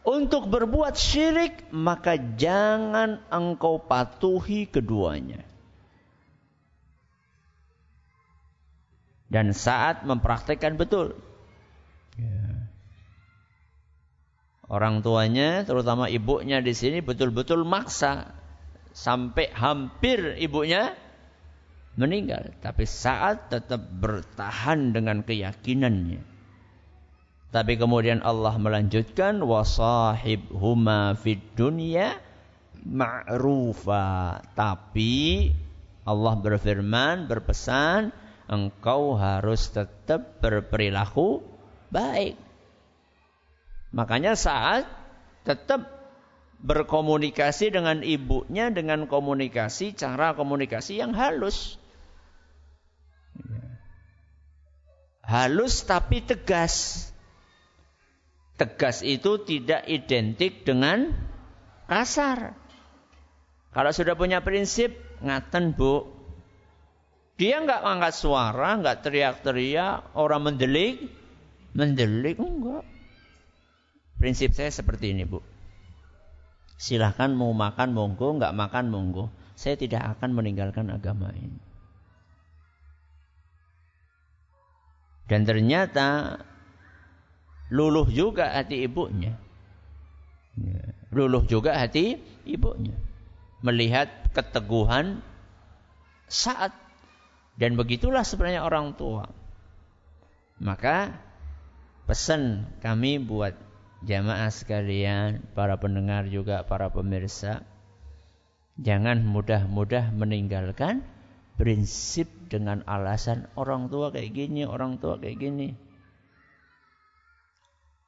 untuk 0.06 0.46
berbuat 0.46 0.94
syirik, 0.94 1.66
maka 1.74 2.14
jangan 2.38 3.18
engkau 3.26 3.82
patuhi 3.82 4.70
keduanya. 4.70 5.42
Dan 9.26 9.50
saat 9.50 10.06
mempraktekkan 10.06 10.78
betul. 10.78 11.18
Ya. 12.16 12.70
Orang 14.70 15.02
tuanya, 15.02 15.66
terutama 15.66 16.06
ibunya 16.06 16.62
di 16.62 16.70
sini 16.70 17.02
betul-betul 17.02 17.66
maksa 17.66 18.30
sampai 18.94 19.50
hampir 19.52 20.38
ibunya 20.38 20.94
meninggal, 21.98 22.54
tapi 22.62 22.86
saat 22.86 23.50
tetap 23.50 23.82
bertahan 23.98 24.94
dengan 24.94 25.26
keyakinannya. 25.26 26.22
Tapi 27.48 27.74
kemudian 27.74 28.22
Allah 28.22 28.54
melanjutkan 28.60 29.42
wasahib 29.42 30.46
huma 30.54 31.18
fid 31.18 31.42
dunya 31.58 32.14
ma'rufa. 32.86 34.38
Tapi 34.54 35.50
Allah 36.06 36.34
berfirman, 36.38 37.26
berpesan, 37.26 38.14
engkau 38.46 39.18
harus 39.18 39.68
tetap 39.72 40.38
berperilaku 40.38 41.42
baik. 41.90 42.36
Makanya 43.90 44.36
saat 44.36 44.84
tetap 45.48 45.98
berkomunikasi 46.58 47.70
dengan 47.70 48.02
ibunya 48.02 48.68
dengan 48.68 49.06
komunikasi 49.06 49.94
cara 49.94 50.34
komunikasi 50.34 51.00
yang 51.00 51.14
halus. 51.14 51.80
Halus 55.28 55.84
tapi 55.84 56.24
tegas. 56.24 57.04
Tegas 58.56 59.04
itu 59.04 59.36
tidak 59.44 59.84
identik 59.84 60.64
dengan 60.64 61.12
kasar. 61.84 62.56
Kalau 63.76 63.92
sudah 63.92 64.16
punya 64.16 64.40
prinsip, 64.40 64.96
ngaten 65.20 65.76
bu. 65.76 66.08
Dia 67.36 67.60
nggak 67.60 67.84
angkat 67.84 68.14
suara, 68.16 68.80
nggak 68.80 69.04
teriak-teriak, 69.04 70.16
orang 70.16 70.48
mendelik, 70.48 71.12
mendelik 71.76 72.40
enggak. 72.40 72.88
Prinsip 74.16 74.56
saya 74.56 74.72
seperti 74.72 75.12
ini 75.12 75.28
bu. 75.28 75.44
Silahkan 76.80 77.30
mau 77.36 77.52
makan 77.52 77.92
monggo, 77.92 78.32
nggak 78.40 78.56
makan 78.56 78.88
monggo. 78.88 79.28
Saya 79.54 79.76
tidak 79.76 80.18
akan 80.18 80.32
meninggalkan 80.34 80.88
agama 80.88 81.30
ini. 81.36 81.67
Dan 85.28 85.44
ternyata 85.44 86.40
luluh 87.68 88.08
juga 88.08 88.48
hati 88.56 88.88
ibunya. 88.88 89.36
Ya, 90.56 90.82
luluh 91.12 91.44
juga 91.44 91.76
hati 91.76 92.16
ibunya. 92.48 92.96
Melihat 93.60 94.32
keteguhan 94.32 95.20
saat. 96.26 96.72
Dan 97.58 97.76
begitulah 97.76 98.24
sebenarnya 98.24 98.64
orang 98.64 98.96
tua. 98.96 99.28
Maka 100.58 101.12
pesan 102.08 102.70
kami 102.80 103.20
buat 103.20 103.52
jamaah 104.06 104.48
sekalian, 104.48 105.42
para 105.58 105.76
pendengar 105.76 106.30
juga, 106.30 106.62
para 106.64 106.88
pemirsa. 106.88 107.66
Jangan 108.78 109.26
mudah-mudah 109.26 110.14
meninggalkan 110.14 111.02
prinsip 111.58 112.30
dengan 112.46 112.86
alasan 112.86 113.50
orang 113.58 113.90
tua 113.90 114.14
kayak 114.14 114.30
gini, 114.30 114.62
orang 114.62 115.02
tua 115.02 115.18
kayak 115.18 115.36
gini. 115.42 115.68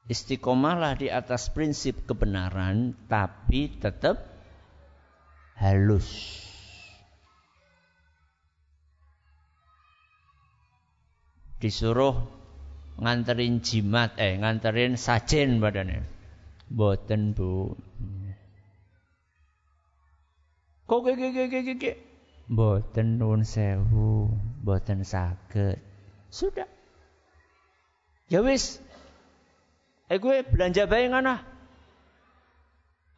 Istiqomahlah 0.07 0.95
di 0.97 1.11
atas 1.11 1.51
prinsip 1.51 2.07
kebenaran, 2.07 2.95
tapi 3.11 3.75
tetap 3.75 4.23
halus. 5.59 6.39
Disuruh 11.61 12.17
nganterin 12.97 13.61
jimat, 13.61 14.17
eh 14.17 14.39
nganterin 14.39 14.97
sajen 14.97 15.61
badannya. 15.61 16.01
Boten 16.71 17.35
bu. 17.35 17.75
Kok 20.87 20.99
kayak 21.03 22.10
Boten 22.49 23.21
nun 23.21 23.45
sewu, 23.45 24.31
boten 24.65 25.05
sakit. 25.05 25.77
Sudah. 26.31 26.69
Ya 28.31 28.39
wis. 28.39 28.79
Eh 30.07 30.17
gue 30.17 30.43
belanja 30.47 30.87
bayi 30.87 31.11
ngana. 31.11 31.43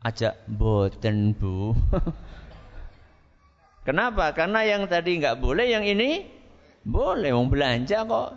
Aja 0.04 0.36
boten 0.50 1.38
bu. 1.38 1.78
Kenapa? 3.88 4.32
Karena 4.34 4.66
yang 4.66 4.90
tadi 4.90 5.20
nggak 5.20 5.38
boleh, 5.38 5.70
yang 5.70 5.86
ini 5.86 6.26
boleh. 6.82 7.32
Mau 7.32 7.46
belanja 7.46 8.04
kok. 8.04 8.30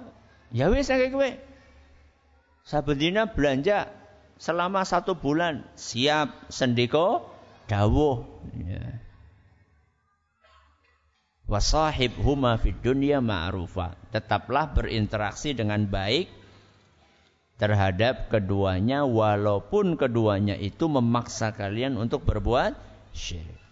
Ya 0.53 0.68
wis 0.68 0.92
kayak 0.92 1.11
gue. 1.12 1.31
Sabedina 2.66 3.31
belanja 3.31 3.88
selama 4.37 4.85
satu 4.85 5.16
bulan 5.16 5.64
siap 5.79 6.51
sendiko 6.53 7.25
dawuh. 7.70 8.25
Ya 8.57 8.95
wasahib 11.46 12.14
huma 12.20 12.59
fid 12.59 12.78
dunya 12.82 13.22
ma'rufa. 13.22 13.94
Tetaplah 14.11 14.74
berinteraksi 14.74 15.54
dengan 15.54 15.87
baik 15.87 16.28
terhadap 17.56 18.28
keduanya 18.28 19.09
walaupun 19.09 19.96
keduanya 19.96 20.59
itu 20.61 20.90
memaksa 20.90 21.56
kalian 21.56 21.96
untuk 21.96 22.26
berbuat 22.28 22.76
syirik. 23.16 23.62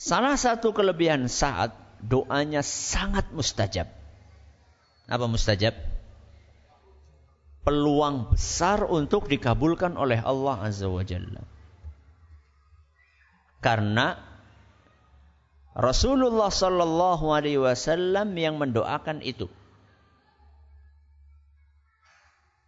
Salah 0.00 0.40
satu 0.40 0.72
kelebihan 0.72 1.28
saat 1.28 1.76
doanya 2.00 2.64
sangat 2.64 3.28
mustajab. 3.36 3.84
Apa 5.04 5.28
mustajab? 5.28 5.76
Peluang 7.60 8.32
besar 8.32 8.88
untuk 8.88 9.28
dikabulkan 9.28 10.00
oleh 10.00 10.16
Allah 10.24 10.64
Azza 10.64 10.88
wa 10.88 11.04
Jalla. 11.04 11.44
Karena 13.60 14.16
Rasulullah 15.70 16.50
Shallallahu 16.50 17.30
Alaihi 17.30 17.62
Wasallam 17.62 18.34
yang 18.34 18.58
mendoakan 18.58 19.22
itu. 19.22 19.46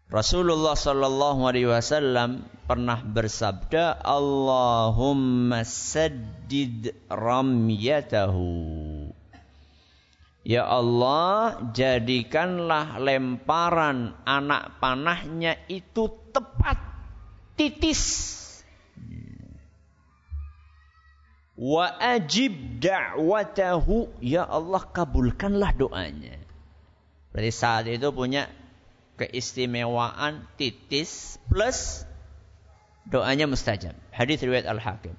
Rasulullah 0.07 0.79
Shallallahu 0.79 1.41
Alaihi 1.43 1.67
Wasallam 1.67 2.47
pernah 2.69 3.03
bersabda, 3.03 3.99
Allahumma 4.07 5.67
saddid 5.67 6.95
ramyatahu. 7.11 8.51
Ya 10.43 10.67
Allah, 10.67 11.71
jadikanlah 11.75 13.03
lemparan 13.03 14.15
anak 14.27 14.79
panahnya 14.79 15.59
itu 15.67 16.11
tepat, 16.31 16.79
titis 17.59 18.42
Wa 21.57 21.93
ajib 22.01 22.81
da'watahu. 22.81 24.23
Ya 24.25 24.49
Allah 24.49 24.83
kabulkanlah 24.89 25.77
doanya. 25.77 26.37
Berarti 27.33 27.53
saat 27.53 27.85
itu 27.89 28.09
punya 28.13 28.49
keistimewaan 29.21 30.49
titis 30.57 31.37
plus 31.49 32.05
doanya 33.09 33.49
mustajab. 33.49 33.97
Hadis 34.13 34.41
riwayat 34.45 34.69
Al-Hakim. 34.69 35.17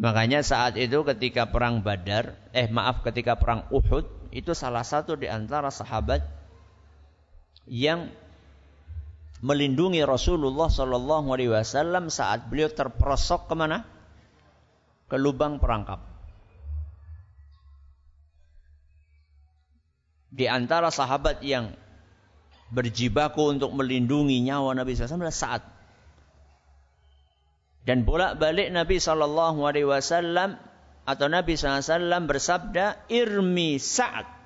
Makanya 0.00 0.40
saat 0.40 0.80
itu 0.80 1.04
ketika 1.04 1.52
perang 1.52 1.84
Badar, 1.84 2.40
eh 2.56 2.72
maaf 2.72 3.04
ketika 3.04 3.36
perang 3.36 3.68
Uhud, 3.68 4.08
itu 4.32 4.56
salah 4.56 4.80
satu 4.80 5.12
di 5.12 5.28
antara 5.28 5.68
sahabat 5.68 6.24
yang 7.68 8.08
melindungi 9.40 10.04
Rasulullah 10.04 10.68
Shallallahu 10.68 11.32
Alaihi 11.32 11.52
Wasallam 11.52 12.12
saat 12.12 12.48
beliau 12.48 12.68
terperosok 12.68 13.48
ke 13.48 13.54
mana? 13.56 13.84
Ke 15.08 15.16
lubang 15.16 15.58
perangkap. 15.58 16.00
Di 20.30 20.46
antara 20.46 20.94
sahabat 20.94 21.42
yang 21.42 21.74
berjibaku 22.70 23.50
untuk 23.50 23.74
melindungi 23.74 24.38
nyawa 24.46 24.78
Nabi 24.78 24.94
SAW 24.94 25.26
saat 25.34 25.66
dan 27.82 28.06
bolak-balik 28.06 28.70
Nabi 28.70 29.02
Wasallam 29.02 30.54
atau 31.02 31.26
Nabi 31.26 31.58
SAW 31.58 32.30
bersabda 32.30 33.10
irmi 33.10 33.82
saat 33.82 34.39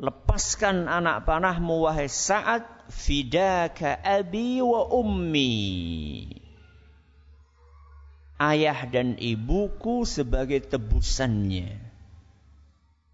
Lepaskan 0.00 0.88
anak 0.88 1.28
panahmu 1.28 1.84
wahai 1.84 2.08
saat 2.08 2.64
fidaka 2.88 4.00
abi 4.00 4.64
wa 4.64 4.88
ummi. 4.88 5.52
Ayah 8.40 8.88
dan 8.88 9.20
ibuku 9.20 10.08
sebagai 10.08 10.64
tebusannya. 10.64 11.76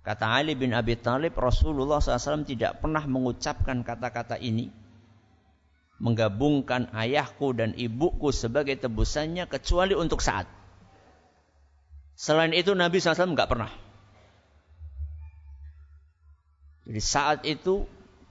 Kata 0.06 0.38
Ali 0.38 0.54
bin 0.54 0.70
Abi 0.70 0.94
Thalib, 0.94 1.34
Rasulullah 1.34 1.98
SAW 1.98 2.46
tidak 2.46 2.78
pernah 2.78 3.02
mengucapkan 3.10 3.82
kata-kata 3.82 4.38
ini. 4.38 4.70
Menggabungkan 5.98 6.94
ayahku 6.94 7.50
dan 7.58 7.74
ibuku 7.74 8.30
sebagai 8.30 8.78
tebusannya 8.78 9.50
kecuali 9.50 9.98
untuk 9.98 10.22
saat. 10.22 10.46
Selain 12.14 12.54
itu 12.54 12.70
Nabi 12.78 13.02
SAW 13.02 13.34
nggak 13.34 13.50
pernah. 13.50 13.85
Jadi 16.86 17.00
saat 17.02 17.42
itu 17.42 17.82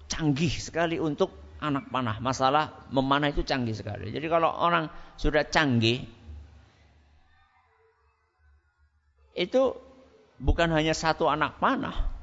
canggih 0.07 0.51
sekali 0.51 0.95
untuk 0.95 1.59
anak 1.59 1.91
panah. 1.91 2.23
Masalah 2.23 2.87
memanah 2.87 3.35
itu 3.35 3.43
canggih 3.43 3.75
sekali. 3.75 4.15
Jadi 4.15 4.27
kalau 4.31 4.47
orang 4.47 4.87
sudah 5.19 5.43
canggih, 5.43 6.07
itu 9.35 9.61
bukan 10.39 10.71
hanya 10.71 10.95
satu 10.95 11.27
anak 11.27 11.59
panah. 11.59 12.15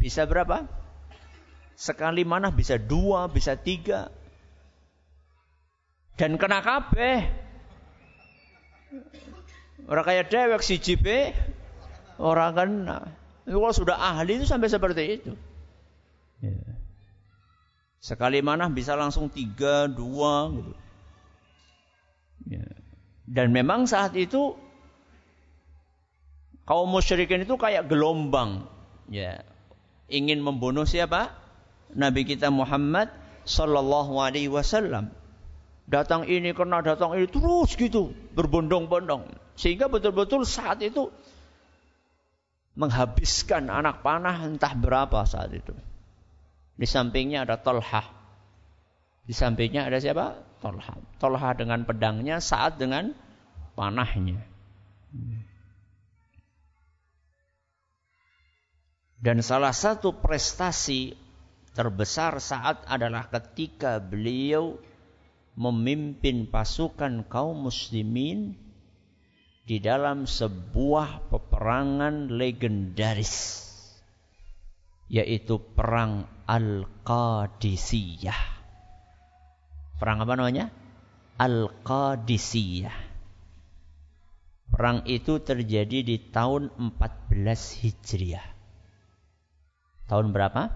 Bisa 0.00 0.24
berapa? 0.24 0.64
Sekali 1.76 2.24
manah 2.24 2.52
bisa 2.52 2.80
dua, 2.80 3.28
bisa 3.28 3.52
tiga. 3.60 4.08
Dan 6.16 6.40
kena 6.40 6.64
kabeh. 6.64 7.28
Orang 9.84 10.04
kayak 10.06 10.30
dewek 10.30 10.62
si 10.64 10.78
jipe, 10.80 11.36
orang 12.16 12.52
kena. 12.54 13.21
Kalau 13.42 13.74
sudah 13.74 13.98
ahli 13.98 14.38
itu 14.38 14.46
sampai 14.46 14.70
seperti 14.70 15.02
itu. 15.18 15.32
Ya. 16.42 16.58
Sekali 18.02 18.42
mana 18.42 18.66
bisa 18.70 18.98
langsung 18.98 19.30
tiga, 19.30 19.86
dua 19.86 20.50
gitu. 20.54 20.72
Ya. 22.50 22.66
Dan 23.26 23.54
memang 23.54 23.86
saat 23.86 24.18
itu 24.18 24.58
kaum 26.66 26.90
musyrikin 26.90 27.46
itu 27.46 27.54
kayak 27.54 27.86
gelombang. 27.86 28.66
Ya. 29.10 29.46
Ingin 30.10 30.42
membunuh 30.42 30.86
siapa? 30.86 31.30
Nabi 31.92 32.24
kita 32.24 32.50
Muhammad 32.50 33.10
Sallallahu 33.46 34.18
Alaihi 34.18 34.50
Wasallam. 34.50 35.10
Datang 35.86 36.24
ini 36.30 36.54
kena 36.54 36.80
datang 36.80 37.14
ini 37.18 37.26
terus 37.26 37.74
gitu 37.74 38.14
berbondong-bondong. 38.38 39.28
Sehingga 39.58 39.90
betul-betul 39.90 40.46
saat 40.46 40.80
itu 40.80 41.12
menghabiskan 42.72 43.68
anak 43.68 44.00
panah 44.00 44.48
entah 44.48 44.72
berapa 44.72 45.24
saat 45.28 45.52
itu. 45.52 45.76
Di 46.76 46.88
sampingnya 46.88 47.44
ada 47.44 47.60
Tolhah. 47.60 48.06
Di 49.28 49.34
sampingnya 49.36 49.86
ada 49.86 50.00
siapa? 50.00 50.40
Tolhah. 50.64 50.96
Tolhah 51.20 51.52
dengan 51.54 51.84
pedangnya, 51.84 52.40
saat 52.40 52.80
dengan 52.80 53.12
panahnya. 53.76 54.40
Dan 59.22 59.38
salah 59.44 59.70
satu 59.70 60.18
prestasi 60.18 61.14
terbesar 61.76 62.42
saat 62.42 62.82
adalah 62.90 63.30
ketika 63.30 64.02
beliau 64.02 64.82
memimpin 65.54 66.48
pasukan 66.48 67.22
kaum 67.28 67.68
muslimin 67.68 68.56
di 69.62 69.78
dalam 69.78 70.26
sebuah 70.26 71.30
peperangan 71.30 72.34
legendaris 72.34 73.62
yaitu 75.12 75.60
perang 75.60 76.24
Al-Qadisiyah. 76.48 78.42
Perang 80.00 80.18
apa 80.24 80.34
namanya? 80.34 80.72
Al-Qadisiyah. 81.36 83.12
Perang 84.72 85.04
itu 85.04 85.36
terjadi 85.36 86.00
di 86.00 86.16
tahun 86.32 86.72
14 86.72 87.84
Hijriah. 87.84 88.46
Tahun 90.08 90.32
berapa? 90.32 90.72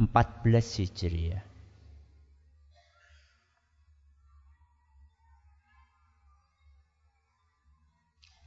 14 0.00 0.80
Hijriah. 0.80 1.49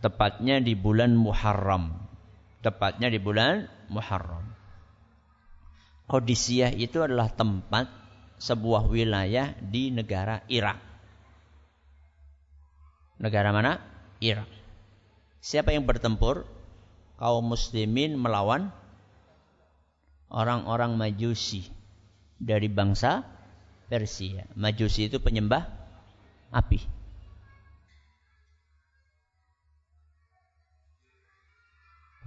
Tepatnya 0.04 0.60
di 0.60 0.76
bulan 0.76 1.16
Muharram. 1.16 1.96
Tepatnya 2.60 3.08
di 3.08 3.24
bulan 3.24 3.72
Muharram. 3.88 4.44
Kodisiyah 6.12 6.76
itu 6.76 7.00
adalah 7.00 7.32
tempat 7.32 7.88
sebuah 8.36 8.92
wilayah 8.92 9.56
di 9.64 9.96
negara 9.96 10.44
Irak. 10.52 10.76
Negara 13.24 13.56
mana? 13.56 13.80
Irak. 14.20 14.52
Siapa 15.40 15.72
yang 15.72 15.88
bertempur? 15.88 16.44
Kaum 17.16 17.56
muslimin 17.56 18.20
melawan 18.20 18.76
orang-orang 20.28 21.00
Majusi 21.00 21.64
dari 22.36 22.68
bangsa 22.68 23.24
Persia. 23.88 24.44
Majusi 24.60 25.08
itu 25.08 25.24
penyembah 25.24 25.64
api. 26.52 26.93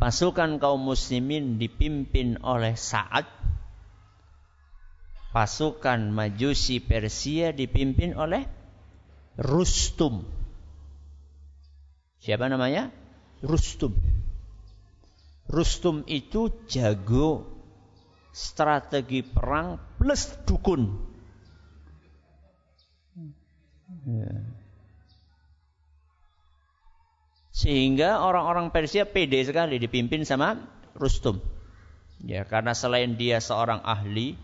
Pasukan 0.07 0.63
kaum 0.63 0.87
muslimin 0.87 1.59
dipimpin 1.59 2.39
oleh 2.47 2.79
Sa'ad. 2.79 3.27
Pasukan 5.35 6.15
Majusi 6.15 6.79
Persia 6.79 7.51
dipimpin 7.51 8.15
oleh 8.15 8.47
Rustum. 9.35 10.23
Siapa 12.23 12.47
namanya? 12.47 12.95
Rustum. 13.43 13.99
Rustum 15.51 16.07
itu 16.07 16.55
jago 16.71 17.43
strategi 18.31 19.27
perang 19.27 19.75
plus 19.99 20.39
dukun. 20.47 21.03
Ya. 24.07 24.31
Sehingga 27.57 28.21
orang-orang 28.21 28.69
Persia 28.69 29.09
pede 29.09 29.41
sekali 29.41 29.81
dipimpin 29.81 30.29
sama 30.29 30.61
Rustum. 30.93 31.41
Ya, 32.21 32.45
karena 32.45 32.77
selain 32.77 33.17
dia 33.17 33.41
seorang 33.41 33.81
ahli 33.81 34.37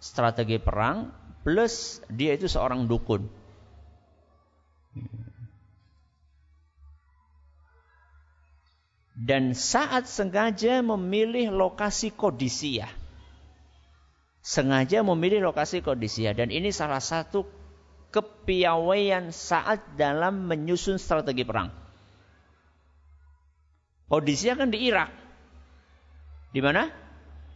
strategi 0.00 0.56
perang, 0.56 1.12
plus 1.44 2.00
dia 2.08 2.32
itu 2.32 2.48
seorang 2.48 2.88
dukun. 2.88 3.28
Dan 9.12 9.52
saat 9.52 10.08
sengaja 10.08 10.80
memilih 10.80 11.52
lokasi 11.52 12.08
Kodisia. 12.08 12.88
Sengaja 14.40 15.04
memilih 15.04 15.44
lokasi 15.44 15.84
Kodisia. 15.84 16.32
Dan 16.32 16.48
ini 16.48 16.72
salah 16.72 17.04
satu 17.04 17.44
kepiawaian 18.16 19.28
saat 19.28 19.84
dalam 20.00 20.48
menyusun 20.48 20.96
strategi 20.96 21.44
perang. 21.44 21.85
Odisea 24.06 24.54
kan 24.54 24.70
di 24.70 24.86
Irak. 24.86 25.10
Di 26.54 26.60
mana? 26.62 26.86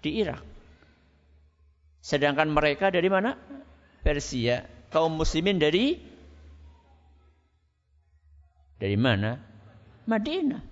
Di 0.02 0.10
Irak. 0.18 0.42
Sedangkan 2.02 2.50
mereka 2.50 2.90
dari 2.90 3.06
mana? 3.06 3.38
Persia. 4.02 4.66
Kaum 4.90 5.14
muslimin 5.14 5.62
dari 5.62 5.94
dari 8.80 8.98
mana? 8.98 9.38
Madinah. 10.10 10.62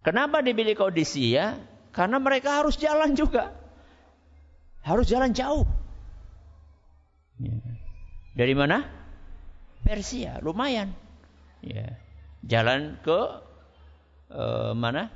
Kenapa 0.00 0.40
dipilih 0.40 0.72
ke 0.72 0.82
Odisea? 0.88 1.60
Karena 1.92 2.16
mereka 2.16 2.64
harus 2.64 2.80
jalan 2.80 3.12
juga. 3.12 3.52
Harus 4.80 5.04
jalan 5.12 5.36
jauh. 5.36 5.68
Ya. 7.36 7.52
Dari 8.32 8.56
mana? 8.56 8.88
Persia, 9.84 10.40
lumayan. 10.40 10.96
Ya 11.60 12.00
jalan 12.44 12.96
ke 13.04 13.18
uh, 14.32 14.72
mana? 14.72 15.12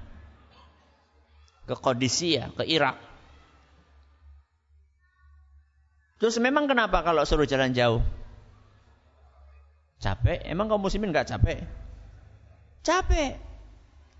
Ke 1.65 1.75
Kodisia, 1.77 2.53
ke 2.53 2.69
Irak. 2.69 3.01
Terus 6.21 6.37
memang 6.41 6.69
kenapa 6.69 7.01
kalau 7.05 7.25
suruh 7.25 7.49
jalan 7.49 7.73
jauh? 7.73 8.01
Capek? 10.01 10.45
Emang 10.45 10.69
kaum 10.69 10.85
muslimin 10.85 11.13
nggak 11.13 11.33
capek? 11.33 11.65
Capek. 12.85 13.41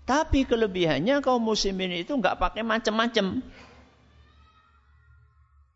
Tapi 0.05 0.45
kelebihannya 0.45 1.21
kaum 1.21 1.41
muslimin 1.41 1.93
itu 1.93 2.13
nggak 2.13 2.37
pakai 2.37 2.61
macam-macam. 2.61 3.41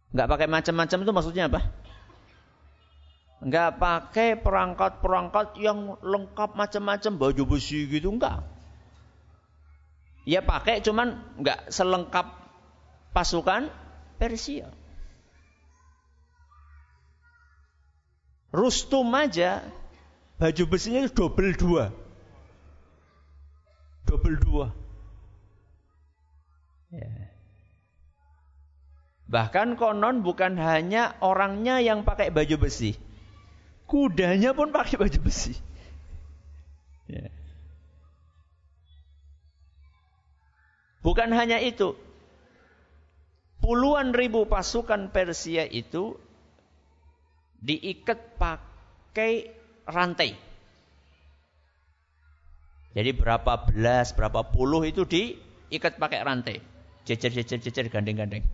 Nggak 0.09 0.29
pakai 0.29 0.47
macam-macam 0.49 0.97
itu 1.01 1.11
maksudnya 1.13 1.45
apa? 1.49 1.61
Enggak 3.39 3.79
pakai 3.79 4.35
perangkat-perangkat 4.35 5.55
yang 5.63 5.95
lengkap 6.03 6.59
macam-macam 6.59 7.13
baju 7.15 7.43
besi 7.55 7.87
gitu 7.87 8.11
enggak. 8.11 8.43
Ya 10.27 10.43
pakai 10.43 10.83
cuman 10.83 11.15
enggak 11.39 11.71
selengkap 11.71 12.35
pasukan 13.15 13.71
Persia. 14.19 14.67
Rustum 18.51 19.07
aja 19.15 19.63
baju 20.35 20.63
besinya 20.67 21.07
double 21.07 21.55
dua. 21.55 21.95
Double 24.03 24.35
dua. 24.35 24.67
Ya. 26.91 27.07
Bahkan 29.29 29.77
konon 29.77 30.25
bukan 30.25 30.57
hanya 30.57 31.13
orangnya 31.21 31.77
yang 31.79 32.01
pakai 32.01 32.33
baju 32.33 32.67
besi. 32.67 32.97
Kudanya 33.89 34.53
pun 34.53 34.69
pakai 34.69 35.01
baju 35.01 35.19
besi. 35.25 35.57
Ya. 37.09 37.25
Bukan 41.01 41.33
hanya 41.33 41.57
itu. 41.57 41.97
Puluhan 43.57 44.13
ribu 44.13 44.45
pasukan 44.45 45.09
Persia 45.09 45.65
itu 45.65 46.13
diikat 47.65 48.37
pakai 48.37 49.57
rantai. 49.89 50.37
Jadi 52.93 53.09
berapa 53.17 53.73
belas, 53.73 54.13
berapa 54.13 54.53
puluh 54.53 54.85
itu 54.85 55.01
diikat 55.01 55.97
pakai 55.97 56.21
rantai. 56.21 56.61
Jejer, 57.09 57.33
jejer, 57.33 57.57
jejer, 57.57 57.89
gandeng, 57.89 58.21
gandeng. 58.21 58.45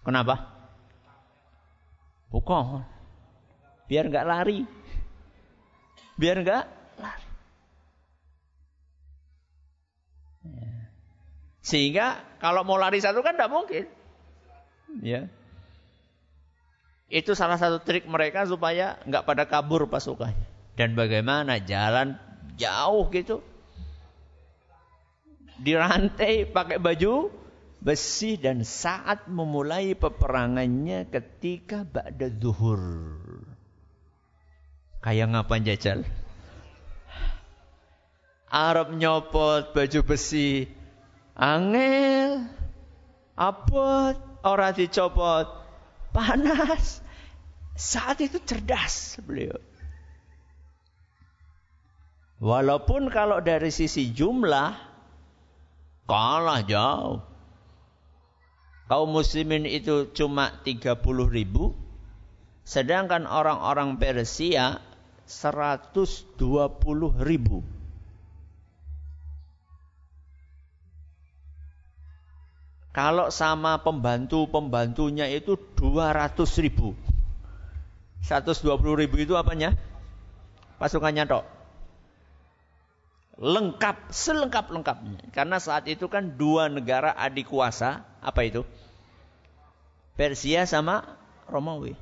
Kenapa? 0.00 0.40
Bukan. 2.32 2.93
Biar 3.84 4.08
nggak 4.08 4.26
lari. 4.26 4.60
Biar 6.16 6.36
nggak 6.40 6.64
lari. 7.00 7.28
Ya. 10.44 10.72
Sehingga 11.64 12.06
kalau 12.40 12.64
mau 12.64 12.76
lari 12.76 13.00
satu 13.00 13.24
kan 13.24 13.36
tidak 13.36 13.52
mungkin. 13.52 13.84
Ya. 15.00 15.28
Itu 17.08 17.36
salah 17.36 17.60
satu 17.60 17.80
trik 17.84 18.08
mereka 18.08 18.44
supaya 18.48 19.00
nggak 19.04 19.24
pada 19.24 19.44
kabur 19.48 19.88
pasukannya. 19.88 20.52
Dan 20.74 20.98
bagaimana 20.98 21.62
jalan 21.62 22.18
jauh 22.58 23.06
gitu. 23.14 23.40
Dirantai 25.54 26.50
pakai 26.50 26.82
baju 26.82 27.30
besi 27.84 28.40
dan 28.40 28.64
saat 28.64 29.28
memulai 29.30 29.94
peperangannya 29.94 31.06
ketika 31.12 31.84
ba'da 31.84 32.32
zuhur. 32.32 32.80
Kayak 35.04 35.36
ngapain 35.36 35.68
jajal? 35.68 36.00
Arab 38.48 38.96
nyopot 38.96 39.76
baju 39.76 40.00
besi. 40.08 40.64
Angel. 41.36 42.48
Apot. 43.36 44.16
Orang 44.40 44.72
dicopot. 44.72 45.44
Panas. 46.16 47.04
Saat 47.76 48.24
itu 48.24 48.40
cerdas 48.40 49.20
beliau. 49.20 49.60
Walaupun 52.40 53.12
kalau 53.12 53.44
dari 53.44 53.68
sisi 53.68 54.08
jumlah 54.08 54.94
Kalah 56.04 56.60
jauh. 56.68 57.24
Kaum 58.84 59.08
muslimin 59.16 59.64
itu 59.64 60.12
cuma 60.12 60.52
30 60.60 61.00
ribu. 61.32 61.72
Sedangkan 62.68 63.24
orang-orang 63.24 63.96
Persia 63.96 64.84
120 65.26 66.38
ribu. 67.24 67.64
Kalau 72.94 73.26
sama 73.34 73.82
pembantu-pembantunya 73.82 75.26
itu 75.26 75.58
200 75.74 76.62
ribu. 76.62 76.94
120 78.22 79.00
ribu 79.00 79.16
itu 79.18 79.34
apanya? 79.34 79.74
Pasukannya 80.78 81.26
tok 81.26 81.44
lengkap 83.38 84.14
selengkap-lengkapnya. 84.14 85.30
Karena 85.34 85.58
saat 85.58 85.90
itu 85.90 86.06
kan 86.06 86.38
dua 86.38 86.70
negara 86.70 87.10
adik 87.14 87.50
kuasa, 87.50 88.06
apa 88.22 88.46
itu? 88.46 88.62
Persia 90.14 90.62
sama 90.70 91.18
Romawi. 91.50 91.98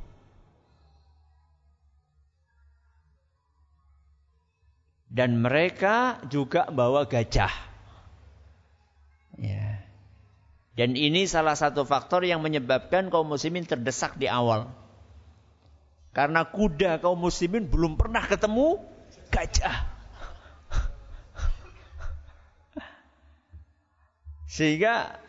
Dan 5.12 5.44
mereka 5.44 6.24
juga 6.32 6.72
bawa 6.72 7.04
gajah. 7.04 7.52
Ya. 9.36 9.84
Dan 10.72 10.96
ini 10.96 11.28
salah 11.28 11.52
satu 11.52 11.84
faktor 11.84 12.24
yang 12.24 12.40
menyebabkan 12.40 13.12
kaum 13.12 13.28
muslimin 13.28 13.68
terdesak 13.68 14.16
di 14.16 14.24
awal. 14.24 14.72
Karena 16.16 16.48
kuda 16.48 17.04
kaum 17.04 17.20
muslimin 17.20 17.68
belum 17.68 18.00
pernah 18.00 18.24
ketemu 18.24 18.80
gajah. 19.28 19.84
Sehingga 24.56 25.20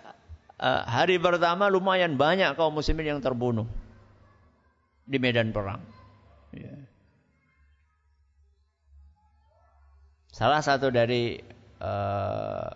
uh, 0.63 0.88
hari 0.88 1.19
pertama 1.19 1.67
lumayan 1.67 2.15
banyak 2.15 2.56
kaum 2.56 2.72
muslimin 2.72 3.12
yang 3.15 3.19
terbunuh 3.19 3.67
di 5.04 5.19
medan 5.19 5.52
perang. 5.52 5.84
Ya. 6.56 6.92
Salah 10.34 10.65
satu 10.65 10.89
dari 10.89 11.38
uh, 11.78 12.69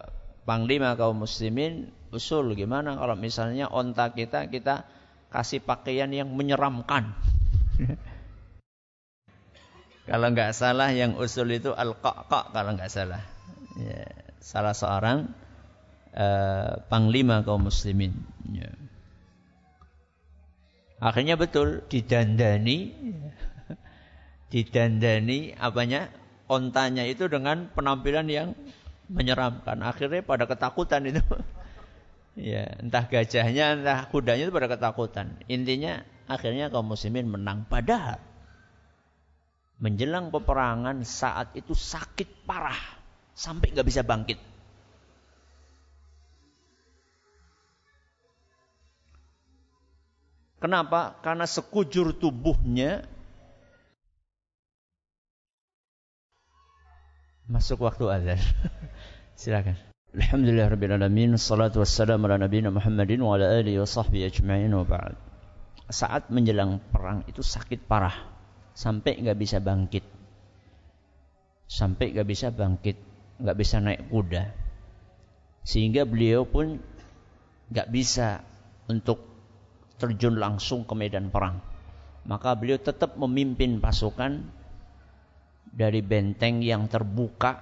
panglima 0.45 0.93
kaum 0.93 1.25
muslimin 1.25 1.89
usul 2.13 2.53
gimana 2.53 2.93
kalau 2.95 3.17
misalnya 3.17 3.65
onta 3.67 4.13
kita 4.13 4.47
kita 4.53 4.85
kasih 5.33 5.65
pakaian 5.65 6.13
yang 6.13 6.29
menyeramkan. 6.29 7.17
kalau 10.07 10.27
nggak 10.29 10.53
salah 10.53 10.93
yang 10.93 11.17
usul 11.17 11.49
itu 11.49 11.73
al-qaqa 11.73 12.53
kalau 12.53 12.77
nggak 12.77 12.93
salah. 12.93 13.25
Ya, 13.81 14.05
salah 14.37 14.77
seorang 14.77 15.33
Eh, 16.17 16.73
panglima 16.89 17.45
kaum 17.45 17.69
muslimin. 17.69 18.09
Ya. 18.49 18.73
Akhirnya 20.97 21.37
betul 21.37 21.85
didandani, 21.93 22.89
didandani 24.51 25.53
apanya 25.61 26.09
ontanya 26.47 27.03
itu 27.03 27.27
dengan 27.27 27.67
penampilan 27.71 28.27
yang 28.27 28.55
menyeramkan. 29.11 29.79
Akhirnya 29.83 30.23
pada 30.23 30.47
ketakutan 30.47 31.07
itu. 31.07 31.23
ya, 32.51 32.67
entah 32.79 33.07
gajahnya, 33.07 33.79
entah 33.79 33.99
kudanya 34.11 34.47
itu 34.47 34.53
pada 34.55 34.71
ketakutan. 34.71 35.35
Intinya 35.51 36.03
akhirnya 36.27 36.71
kaum 36.71 36.87
muslimin 36.87 37.27
menang. 37.27 37.67
Padahal 37.67 38.19
menjelang 39.77 40.33
peperangan 40.33 41.05
saat 41.05 41.53
itu 41.53 41.77
sakit 41.77 42.49
parah 42.49 42.79
sampai 43.37 43.75
nggak 43.75 43.87
bisa 43.87 44.01
bangkit. 44.01 44.39
Kenapa? 50.57 51.21
Karena 51.21 51.45
sekujur 51.45 52.17
tubuhnya 52.17 53.05
masuk 57.47 57.87
waktu 57.87 58.03
azan. 58.11 58.39
Silakan. 59.39 59.79
Alhamdulillah 60.11 60.71
rabbil 60.71 60.93
alamin, 60.95 61.35
salatu 61.39 61.83
wassalamu 61.83 62.27
ala 62.27 62.47
nabiyina 62.47 62.71
Muhammadin 62.71 63.23
wa 63.23 63.35
ala 63.35 63.59
alihi 63.59 63.79
wa 63.79 63.87
sahbihi 63.87 64.27
ajma'in 64.27 64.71
wa 64.71 64.83
ba'd. 64.83 65.15
Saat 65.87 66.27
menjelang 66.27 66.83
perang 66.91 67.23
itu 67.31 67.39
sakit 67.39 67.87
parah 67.87 68.15
sampai 68.75 69.23
nggak 69.23 69.39
bisa 69.39 69.63
bangkit. 69.63 70.03
Sampai 71.67 72.15
nggak 72.15 72.27
bisa 72.27 72.51
bangkit, 72.51 72.97
nggak 73.39 73.57
bisa 73.59 73.79
naik 73.79 74.07
kuda. 74.11 74.43
Sehingga 75.63 76.07
beliau 76.07 76.47
pun 76.47 76.79
nggak 77.71 77.87
bisa 77.91 78.43
untuk 78.87 79.23
terjun 79.99 80.39
langsung 80.39 80.83
ke 80.87 80.95
medan 80.95 81.31
perang. 81.31 81.59
Maka 82.27 82.55
beliau 82.59 82.79
tetap 82.79 83.15
memimpin 83.15 83.79
pasukan 83.79 84.43
dari 85.77 86.01
benteng 86.01 86.65
yang 86.65 86.89
terbuka 86.89 87.61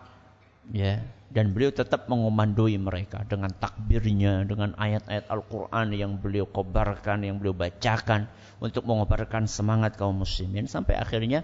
ya 0.72 1.04
dan 1.36 1.52
beliau 1.52 1.76
tetap 1.76 2.08
mengomandoi 2.08 2.80
mereka 2.80 3.28
dengan 3.28 3.52
takbirnya 3.52 4.48
dengan 4.48 4.72
ayat-ayat 4.80 5.28
Al-Qur'an 5.28 5.92
yang 5.92 6.16
beliau 6.16 6.48
kobarkan 6.48 7.28
yang 7.28 7.44
beliau 7.44 7.52
bacakan 7.52 8.32
untuk 8.64 8.88
mengobarkan 8.88 9.52
semangat 9.52 10.00
kaum 10.00 10.24
muslimin 10.24 10.72
sampai 10.72 10.96
akhirnya 10.96 11.44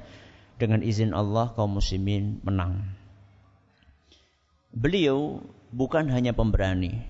dengan 0.56 0.80
izin 0.80 1.12
Allah 1.12 1.52
kaum 1.52 1.76
muslimin 1.76 2.40
menang. 2.48 2.88
Beliau 4.72 5.44
bukan 5.76 6.08
hanya 6.08 6.32
pemberani 6.32 7.04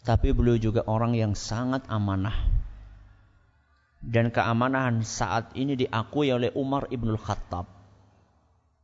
tapi 0.00 0.32
beliau 0.32 0.56
juga 0.56 0.80
orang 0.88 1.12
yang 1.12 1.36
sangat 1.36 1.84
amanah 1.92 2.32
dan 4.00 4.32
keamanan 4.32 5.04
saat 5.04 5.52
ini 5.58 5.74
diakui 5.74 6.30
oleh 6.30 6.54
Umar 6.56 6.88
ibn 6.94 7.12
Khattab. 7.20 7.75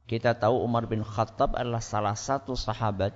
Kita 0.06 0.36
tahu 0.36 0.66
Umar 0.66 0.90
bin 0.90 1.06
Khattab 1.06 1.54
adalah 1.54 1.80
salah 1.80 2.18
satu 2.18 2.58
sahabat 2.58 3.14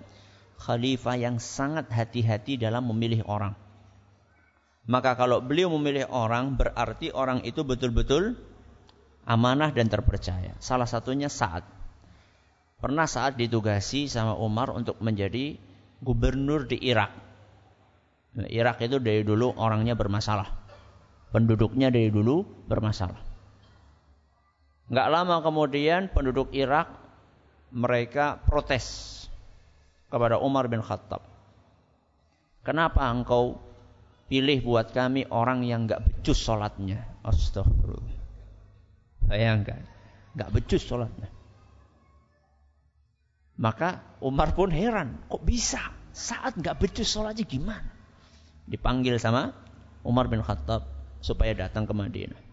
khalifah 0.57 1.17
yang 1.21 1.37
sangat 1.37 1.91
hati-hati 1.93 2.57
dalam 2.57 2.89
memilih 2.89 3.27
orang. 3.29 3.53
Maka 4.87 5.19
kalau 5.19 5.43
beliau 5.43 5.69
memilih 5.75 6.07
orang 6.09 6.55
berarti 6.55 7.11
orang 7.11 7.43
itu 7.43 7.67
betul-betul 7.67 8.39
amanah 9.27 9.75
dan 9.75 9.91
terpercaya. 9.91 10.55
Salah 10.63 10.87
satunya 10.87 11.27
saat 11.27 11.67
pernah 12.79 13.11
saat 13.11 13.35
ditugasi 13.35 14.07
sama 14.07 14.39
Umar 14.39 14.71
untuk 14.71 15.03
menjadi 15.03 15.59
gubernur 15.99 16.71
di 16.71 16.79
Irak. 16.79 17.11
Irak 18.47 18.85
itu 18.85 19.03
dari 19.03 19.27
dulu 19.27 19.51
orangnya 19.59 19.99
bermasalah 19.99 20.67
penduduknya 21.37 21.91
dari 21.91 22.09
dulu 22.09 22.47
bermasalah. 22.65 23.26
Enggak 24.87 25.09
lama 25.11 25.43
kemudian 25.43 26.07
penduduk 26.15 26.55
Irak 26.55 26.87
mereka 27.75 28.39
protes 28.47 29.15
kepada 30.07 30.39
Umar 30.39 30.71
bin 30.71 30.79
Khattab. 30.79 31.27
Kenapa 32.63 33.11
engkau 33.11 33.59
pilih 34.31 34.63
buat 34.63 34.95
kami 34.95 35.27
orang 35.31 35.67
yang 35.67 35.87
enggak 35.87 36.07
becus 36.07 36.39
sholatnya? 36.39 37.03
Astagfirullah. 37.27 38.19
Bayangkan, 39.27 39.83
enggak 40.39 40.51
becus 40.55 40.83
sholatnya. 40.87 41.31
Maka 43.59 44.05
Umar 44.23 44.55
pun 44.55 44.71
heran, 44.71 45.19
kok 45.27 45.43
bisa 45.43 45.83
saat 46.15 46.55
enggak 46.55 46.79
becus 46.79 47.11
sholatnya 47.11 47.43
gimana? 47.43 47.91
Dipanggil 48.71 49.19
sama 49.19 49.51
Umar 50.07 50.31
bin 50.31 50.47
Khattab 50.47 50.87
supaya 51.19 51.55
datang 51.55 51.87
ke 51.87 51.95
Madinah. 51.95 52.46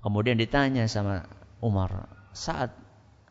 Kemudian 0.00 0.40
ditanya 0.40 0.88
sama 0.88 1.28
Umar, 1.60 2.08
saat 2.32 2.72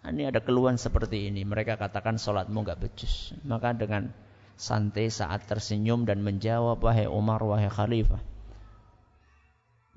ini 0.06 0.30
ada 0.30 0.38
keluhan 0.40 0.78
seperti 0.78 1.28
ini, 1.34 1.42
mereka 1.42 1.76
katakan 1.82 2.22
sholatmu 2.22 2.62
nggak 2.62 2.80
becus. 2.80 3.34
Maka 3.42 3.74
dengan 3.74 4.14
santai 4.54 5.10
saat 5.10 5.50
tersenyum 5.50 6.06
dan 6.06 6.22
menjawab, 6.22 6.78
wahai 6.78 7.10
Umar, 7.10 7.42
wahai 7.42 7.74
Khalifah, 7.74 8.22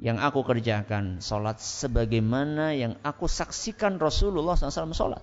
yang 0.03 0.19
aku 0.19 0.43
kerjakan 0.43 1.23
sholat 1.23 1.63
sebagaimana 1.63 2.75
yang 2.75 2.99
aku 3.07 3.31
saksikan 3.31 4.03
Rasulullah 4.03 4.59
SAW 4.59 4.91
sholat. 4.91 5.23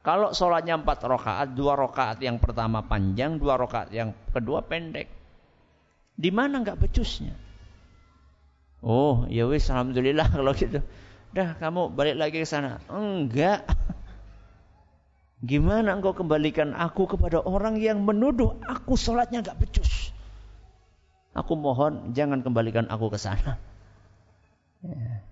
Kalau 0.00 0.32
sholatnya 0.32 0.80
empat 0.80 1.04
rakaat, 1.04 1.52
dua 1.52 1.76
rakaat 1.76 2.22
yang 2.24 2.40
pertama 2.40 2.86
panjang, 2.86 3.36
dua 3.36 3.58
rakaat 3.58 3.92
yang 3.92 4.14
kedua 4.32 4.64
pendek. 4.64 5.10
Di 6.16 6.30
mana 6.32 6.62
nggak 6.62 6.78
becusnya? 6.80 7.49
Oh, 8.80 9.28
ya 9.28 9.44
wis 9.44 9.68
alhamdulillah 9.68 10.28
kalau 10.34 10.52
gitu. 10.56 10.80
Dah 11.30 11.54
kamu 11.60 11.92
balik 11.94 12.16
lagi 12.16 12.42
ke 12.42 12.48
sana. 12.48 12.80
Enggak. 12.88 13.68
Gimana 15.40 15.96
engkau 15.96 16.12
kembalikan 16.12 16.76
aku 16.76 17.08
kepada 17.08 17.40
orang 17.40 17.80
yang 17.80 18.04
menuduh 18.04 18.60
aku 18.66 18.96
sholatnya 18.96 19.40
enggak 19.40 19.56
becus? 19.56 20.12
Aku 21.32 21.54
mohon 21.54 22.12
jangan 22.12 22.42
kembalikan 22.42 22.90
aku 22.90 23.08
ke 23.08 23.18
sana. 23.20 23.56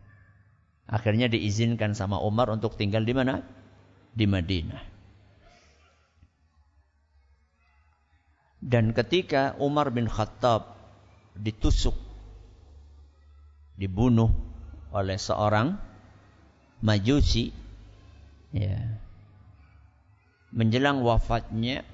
Akhirnya 0.88 1.28
diizinkan 1.28 1.92
sama 1.92 2.16
Umar 2.24 2.49
untuk 2.49 2.78
tinggal 2.78 3.05
di 3.05 3.12
mana? 3.12 3.44
Di 4.16 4.24
Madinah. 4.24 4.96
Dan 8.59 8.96
ketika 8.96 9.55
Umar 9.61 9.92
bin 9.94 10.09
Khattab 10.11 10.74
ditusuk 11.38 12.07
dibunuh 13.78 14.34
oleh 14.90 15.14
seorang 15.14 15.78
majusi, 16.82 17.54
ya, 18.50 18.98
menjelang 20.50 21.00
wafatnya, 21.06 21.86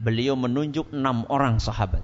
beliau 0.00 0.34
menunjuk 0.34 0.90
enam 0.96 1.28
orang 1.28 1.60
sahabat 1.60 2.00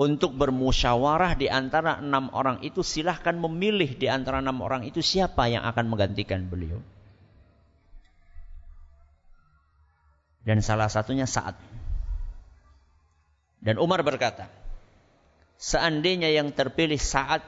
untuk 0.00 0.32
bermusyawarah 0.32 1.36
di 1.36 1.52
antara 1.52 2.00
enam 2.00 2.32
orang 2.32 2.64
itu 2.64 2.80
silahkan 2.80 3.36
memilih 3.36 4.00
di 4.00 4.08
antara 4.08 4.40
enam 4.40 4.56
orang 4.64 4.88
itu 4.88 5.04
siapa 5.04 5.44
yang 5.52 5.60
akan 5.68 5.92
menggantikan 5.92 6.48
beliau. 6.48 6.80
Dan 10.40 10.64
salah 10.64 10.88
satunya 10.88 11.28
saat. 11.28 11.52
Dan 13.60 13.76
Umar 13.76 14.00
berkata, 14.00 14.48
seandainya 15.60 16.32
yang 16.32 16.56
terpilih 16.56 16.96
saat, 16.96 17.44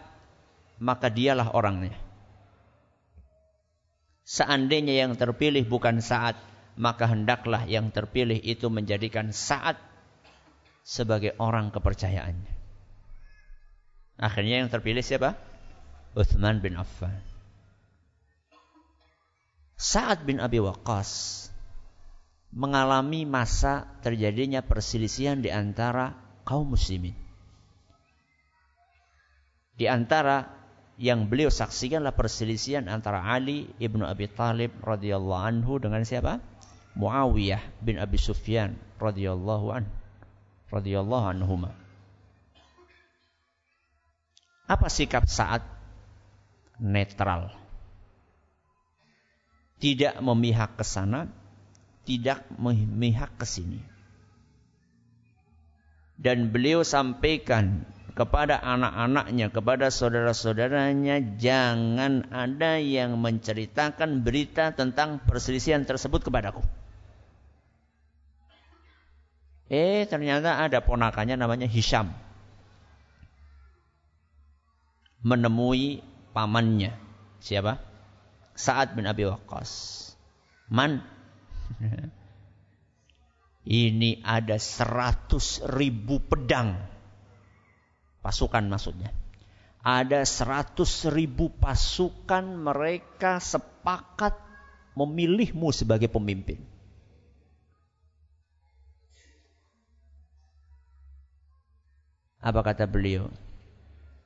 maka 0.77 1.09
dialah 1.09 1.57
orangnya. 1.57 1.97
Seandainya 4.29 5.09
yang 5.09 5.17
terpilih 5.17 5.65
bukan 5.65 6.05
saat, 6.05 6.37
maka 6.77 7.09
hendaklah 7.09 7.65
yang 7.65 7.89
terpilih 7.89 8.39
itu 8.39 8.69
menjadikan 8.69 9.33
saat 9.33 9.81
sebagai 10.85 11.33
orang 11.41 11.73
kepercayaannya. 11.73 12.53
Akhirnya 14.21 14.63
yang 14.63 14.71
terpilih 14.71 15.03
siapa? 15.03 15.35
Uthman 16.13 16.61
bin 16.61 16.77
Affan. 16.77 17.17
Sa'ad 19.75 20.23
bin 20.23 20.39
Abi 20.39 20.63
Waqqas 20.63 21.43
mengalami 22.53 23.27
masa 23.27 23.89
terjadinya 24.05 24.63
perselisihan 24.63 25.41
di 25.41 25.51
antara 25.51 26.15
kaum 26.47 26.77
muslimin. 26.77 27.17
Di 29.83 29.91
antara 29.91 30.47
yang 30.95 31.27
beliau 31.27 31.51
saksikanlah 31.51 32.15
perselisihan 32.15 32.87
antara 32.87 33.19
Ali 33.27 33.67
ibnu 33.83 34.07
Abi 34.07 34.31
Talib 34.31 34.71
radhiyallahu 34.79 35.43
anhu 35.43 35.83
dengan 35.83 36.07
siapa? 36.07 36.39
Muawiyah 36.95 37.83
bin 37.83 37.99
Abi 37.99 38.15
Sufyan 38.15 38.79
radhiyallahu 39.03 39.75
anhu 39.75 39.91
radhiyallahu 40.71 41.35
anhuma. 41.35 41.75
Apa 44.71 44.87
sikap 44.87 45.27
saat 45.27 45.67
netral? 46.79 47.51
Tidak 49.83 50.23
memihak 50.23 50.79
ke 50.79 50.87
sana, 50.87 51.27
tidak 52.07 52.47
memihak 52.55 53.35
ke 53.35 53.43
sini. 53.43 53.83
Dan 56.15 56.55
beliau 56.55 56.87
sampaikan 56.87 57.83
kepada 58.13 58.61
anak-anaknya, 58.61 59.49
kepada 59.49 59.89
saudara-saudaranya, 59.89 61.41
jangan 61.41 62.29
ada 62.29 62.77
yang 62.77 63.17
menceritakan 63.17 64.21
berita 64.21 64.77
tentang 64.77 65.25
perselisihan 65.25 65.89
tersebut 65.89 66.21
kepadaku. 66.21 66.61
Eh 69.73 70.05
ternyata 70.05 70.61
ada 70.61 70.85
ponakannya 70.85 71.41
namanya 71.41 71.65
Hisham. 71.65 72.13
Menemui 75.25 76.05
pamannya. 76.37 76.93
Siapa? 77.41 77.81
Sa'ad 78.53 78.93
bin 78.93 79.09
Abi 79.09 79.25
Waqqas. 79.25 79.73
Man? 80.69 81.01
Ini 83.63 84.21
ada 84.27 84.61
seratus 84.61 85.65
ribu 85.65 86.21
pedang. 86.21 86.92
Pasukan 88.23 88.71
maksudnya. 88.71 89.11
Ada 89.83 90.23
seratus 90.23 91.11
ribu 91.11 91.51
pasukan 91.59 92.47
mereka 92.55 93.43
sepakat 93.43 94.39
memilihmu 94.95 95.75
sebagai 95.75 96.07
pemimpin. 96.07 96.63
Apa 102.43 102.63
kata 102.63 102.87
beliau? 102.87 103.27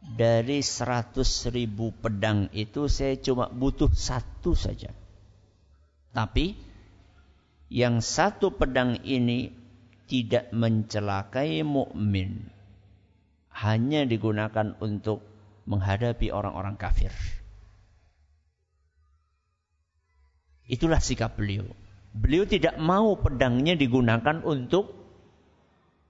Dari 0.00 0.60
seratus 0.60 1.48
ribu 1.48 1.92
pedang 1.92 2.52
itu 2.52 2.88
saya 2.88 3.16
cuma 3.16 3.48
butuh 3.48 3.88
satu 3.92 4.52
saja. 4.52 4.92
Tapi 6.12 6.56
yang 7.68 8.00
satu 8.00 8.56
pedang 8.56 9.00
ini 9.04 9.52
tidak 10.08 10.48
mencelakai 10.54 11.60
mukmin. 11.60 12.55
Hanya 13.56 14.04
digunakan 14.04 14.76
untuk 14.84 15.24
menghadapi 15.64 16.28
orang-orang 16.28 16.76
kafir. 16.76 17.10
Itulah 20.66 21.00
sikap 21.00 21.38
beliau. 21.38 21.64
Beliau 22.16 22.44
tidak 22.44 22.76
mau 22.76 23.16
pedangnya 23.16 23.78
digunakan 23.78 24.42
untuk 24.42 24.92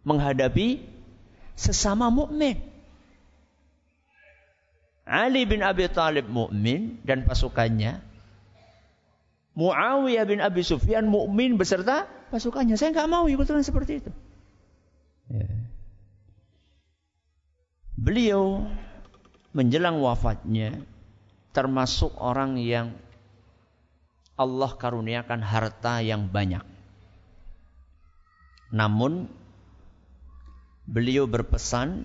menghadapi 0.06 0.80
sesama 1.58 2.08
mukmin. 2.08 2.56
Ali 5.06 5.46
bin 5.46 5.62
Abi 5.62 5.86
Thalib 5.86 6.26
mukmin 6.26 6.98
dan 7.06 7.22
pasukannya. 7.22 8.02
Muawiyah 9.56 10.26
bin 10.28 10.42
Abi 10.42 10.66
Sufyan 10.66 11.08
mukmin 11.08 11.56
beserta 11.56 12.10
pasukannya. 12.28 12.74
Saya 12.76 12.92
nggak 12.92 13.08
mau 13.08 13.24
ikutan 13.30 13.62
seperti 13.62 14.04
itu. 14.04 14.10
Ya. 15.30 15.65
Beliau 17.96 18.60
menjelang 19.56 20.04
wafatnya 20.04 20.84
termasuk 21.56 22.12
orang 22.20 22.60
yang 22.60 22.92
Allah 24.36 24.76
karuniakan 24.76 25.40
harta 25.40 26.04
yang 26.04 26.28
banyak. 26.28 26.60
Namun 28.68 29.32
beliau 30.84 31.24
berpesan 31.24 32.04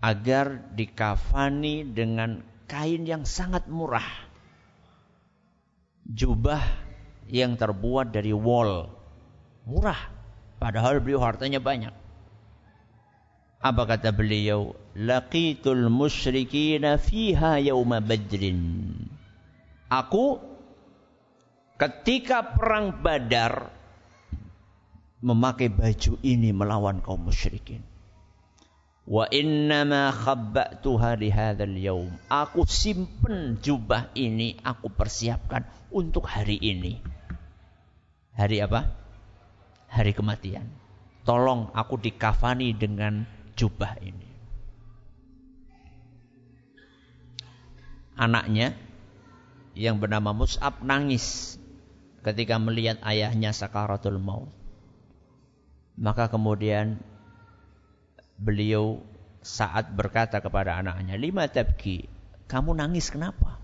agar 0.00 0.72
dikafani 0.72 1.84
dengan 1.84 2.40
kain 2.64 3.04
yang 3.04 3.28
sangat 3.28 3.68
murah. 3.68 4.08
Jubah 6.08 6.64
yang 7.28 7.60
terbuat 7.60 8.16
dari 8.16 8.32
wol. 8.32 8.88
Murah. 9.68 10.08
Padahal 10.56 11.04
beliau 11.04 11.20
hartanya 11.20 11.60
banyak. 11.60 11.99
Apa 13.60 13.84
kata 13.84 14.08
beliau? 14.16 14.72
Laqitul 14.96 15.92
musyrikina 15.92 16.96
fiha 16.96 17.60
yawma 17.60 18.00
badrin. 18.00 18.88
Aku 19.92 20.40
ketika 21.76 22.56
perang 22.56 23.04
badar 23.04 23.68
memakai 25.20 25.68
baju 25.68 26.16
ini 26.24 26.56
melawan 26.56 27.04
kaum 27.04 27.28
musyrikin. 27.28 27.84
Wa 29.04 29.28
innama 29.28 30.08
khabba'tuha 30.08 31.20
li 31.20 31.28
hadzal 31.28 31.76
yaum. 31.76 32.16
Aku 32.32 32.64
simpen 32.64 33.60
jubah 33.60 34.08
ini, 34.16 34.56
aku 34.64 34.88
persiapkan 34.88 35.68
untuk 35.92 36.24
hari 36.24 36.56
ini. 36.56 36.96
Hari 38.40 38.56
apa? 38.64 38.88
Hari 39.92 40.16
kematian. 40.16 40.64
Tolong 41.26 41.68
aku 41.74 42.00
dikafani 42.00 42.72
dengan 42.72 43.39
jubah 43.60 44.00
ini. 44.00 44.28
Anaknya 48.16 48.72
yang 49.76 50.00
bernama 50.00 50.32
Mus'ab 50.32 50.80
nangis 50.80 51.56
ketika 52.24 52.56
melihat 52.56 52.96
ayahnya 53.04 53.52
sakaratul 53.52 54.16
maut. 54.16 54.48
Maka 56.00 56.32
kemudian 56.32 56.96
beliau 58.40 59.04
saat 59.44 59.92
berkata 59.92 60.40
kepada 60.40 60.80
anaknya, 60.80 61.20
lima 61.20 61.44
tabki, 61.48 62.08
kamu 62.48 62.76
nangis 62.76 63.12
kenapa? 63.12 63.60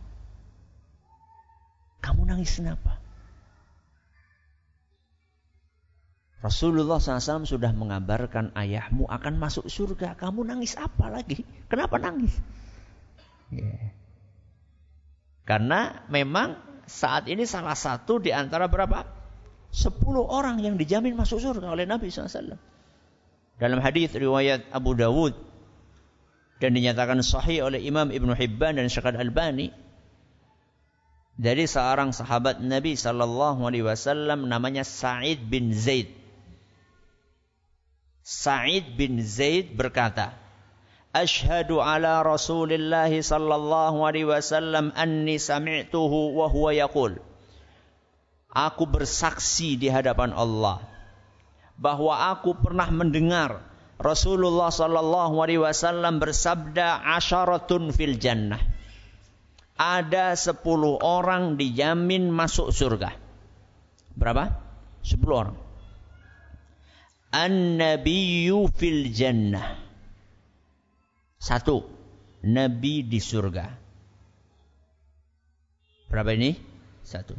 Kamu 2.05 2.29
nangis 2.29 2.61
kenapa? 2.61 3.01
Rasulullah 6.45 7.01
SAW 7.01 7.49
sudah 7.49 7.73
mengabarkan 7.73 8.53
ayahmu 8.53 9.09
akan 9.09 9.41
masuk 9.41 9.73
surga. 9.73 10.15
Kamu 10.21 10.45
nangis 10.45 10.77
apa 10.77 11.09
lagi? 11.09 11.43
Kenapa 11.67 11.97
nangis? 11.97 12.37
Yeah. 13.49 13.97
Karena 15.47 16.05
memang 16.13 16.59
saat 16.91 17.31
ini 17.31 17.47
salah 17.47 17.79
satu 17.79 18.19
di 18.19 18.35
antara 18.35 18.67
berapa? 18.67 19.07
Sepuluh 19.71 20.25
orang 20.27 20.63
yang 20.63 20.77
dijamin 20.77 21.15
masuk 21.15 21.39
surga 21.39 21.73
oleh 21.73 21.87
Nabi 21.87 22.11
SAW. 22.11 22.59
Dalam 23.57 23.81
hadis 23.81 24.13
riwayat 24.13 24.69
Abu 24.75 24.93
Dawud 24.93 25.33
dan 26.61 26.77
dinyatakan 26.77 27.21
sahih 27.25 27.65
oleh 27.65 27.81
Imam 27.81 28.13
Ibn 28.13 28.37
Hibban 28.37 28.77
dan 28.77 28.89
Syekh 28.89 29.09
Al-Albani 29.09 29.73
dari 31.37 31.69
seorang 31.69 32.17
sahabat 32.17 32.65
Nabi 32.65 32.97
sallallahu 32.97 33.61
alaihi 33.69 33.85
wasallam 33.85 34.49
namanya 34.49 34.83
Sa'id 34.83 35.45
bin 35.47 35.73
Zaid. 35.77 36.09
Sa'id 38.27 38.99
bin 38.99 39.23
Zaid 39.23 39.79
berkata, 39.79 40.35
"Ashhadu 41.15 41.79
ala 41.79 42.27
Rasulillah 42.27 43.07
sallallahu 43.07 44.03
alaihi 44.03 44.27
wasallam 44.27 44.91
anni 44.99 45.39
sami'tuhu 45.39 46.35
wa 46.35 46.51
huwa 46.51 46.75
yaqul." 46.75 47.23
Aku 48.51 48.83
bersaksi 48.91 49.79
di 49.79 49.87
hadapan 49.87 50.35
Allah 50.35 50.83
bahwa 51.79 52.35
aku 52.35 52.59
pernah 52.59 52.91
mendengar 52.91 53.63
Rasulullah 54.03 54.75
sallallahu 54.75 55.39
alaihi 55.39 55.63
wasallam 55.63 56.19
bersabda 56.19 57.07
asyaratun 57.15 57.95
fil 57.95 58.19
jannah 58.19 58.59
ada 59.79 60.35
sepuluh 60.35 60.99
orang 60.99 61.55
dijamin 61.55 62.33
masuk 62.35 62.75
surga. 62.75 63.15
Berapa? 64.19 64.57
Sepuluh 65.05 65.37
orang. 65.47 65.66
An-nabiyyu 67.37 68.73
fil 68.73 69.13
jannah. 69.13 69.77
Satu. 71.37 71.85
Nabi 72.47 73.05
di 73.05 73.21
surga. 73.21 73.67
Berapa 76.09 76.33
ini? 76.33 76.57
Satu. 77.05 77.37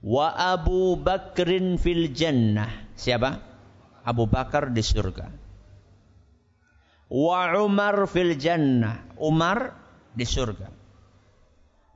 Wa 0.00 0.32
Abu 0.32 0.96
Bakrin 0.96 1.76
fil 1.76 2.16
jannah. 2.16 2.70
Siapa? 2.96 3.44
Abu 4.08 4.24
Bakar 4.24 4.72
di 4.72 4.80
surga. 4.80 5.26
Wa 7.12 7.60
Umar 7.60 8.08
fil 8.08 8.40
jannah. 8.40 9.04
Umar 9.20 9.76
di 10.16 10.24
surga. 10.24 10.68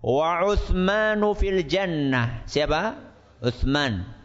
Wa 0.02 0.44
Uthmanu 0.44 1.32
fil 1.38 1.64
jannah. 1.64 2.44
Siapa? 2.44 2.98
Uthman. 3.40 4.21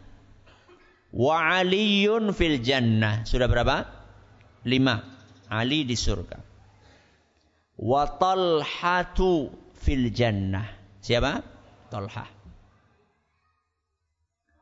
Wa 1.12 1.64
Aliyun 1.64 2.36
fil 2.36 2.60
jannah. 2.60 3.24
Sudah 3.24 3.48
berapa? 3.48 3.88
Lima. 4.68 5.00
Ali 5.48 5.88
di 5.88 5.96
surga. 5.96 6.38
Wa 7.80 8.04
Talhatu 8.20 9.48
fil 9.80 10.12
jannah. 10.12 10.68
Siapa? 11.00 11.40
Talha. 11.88 12.28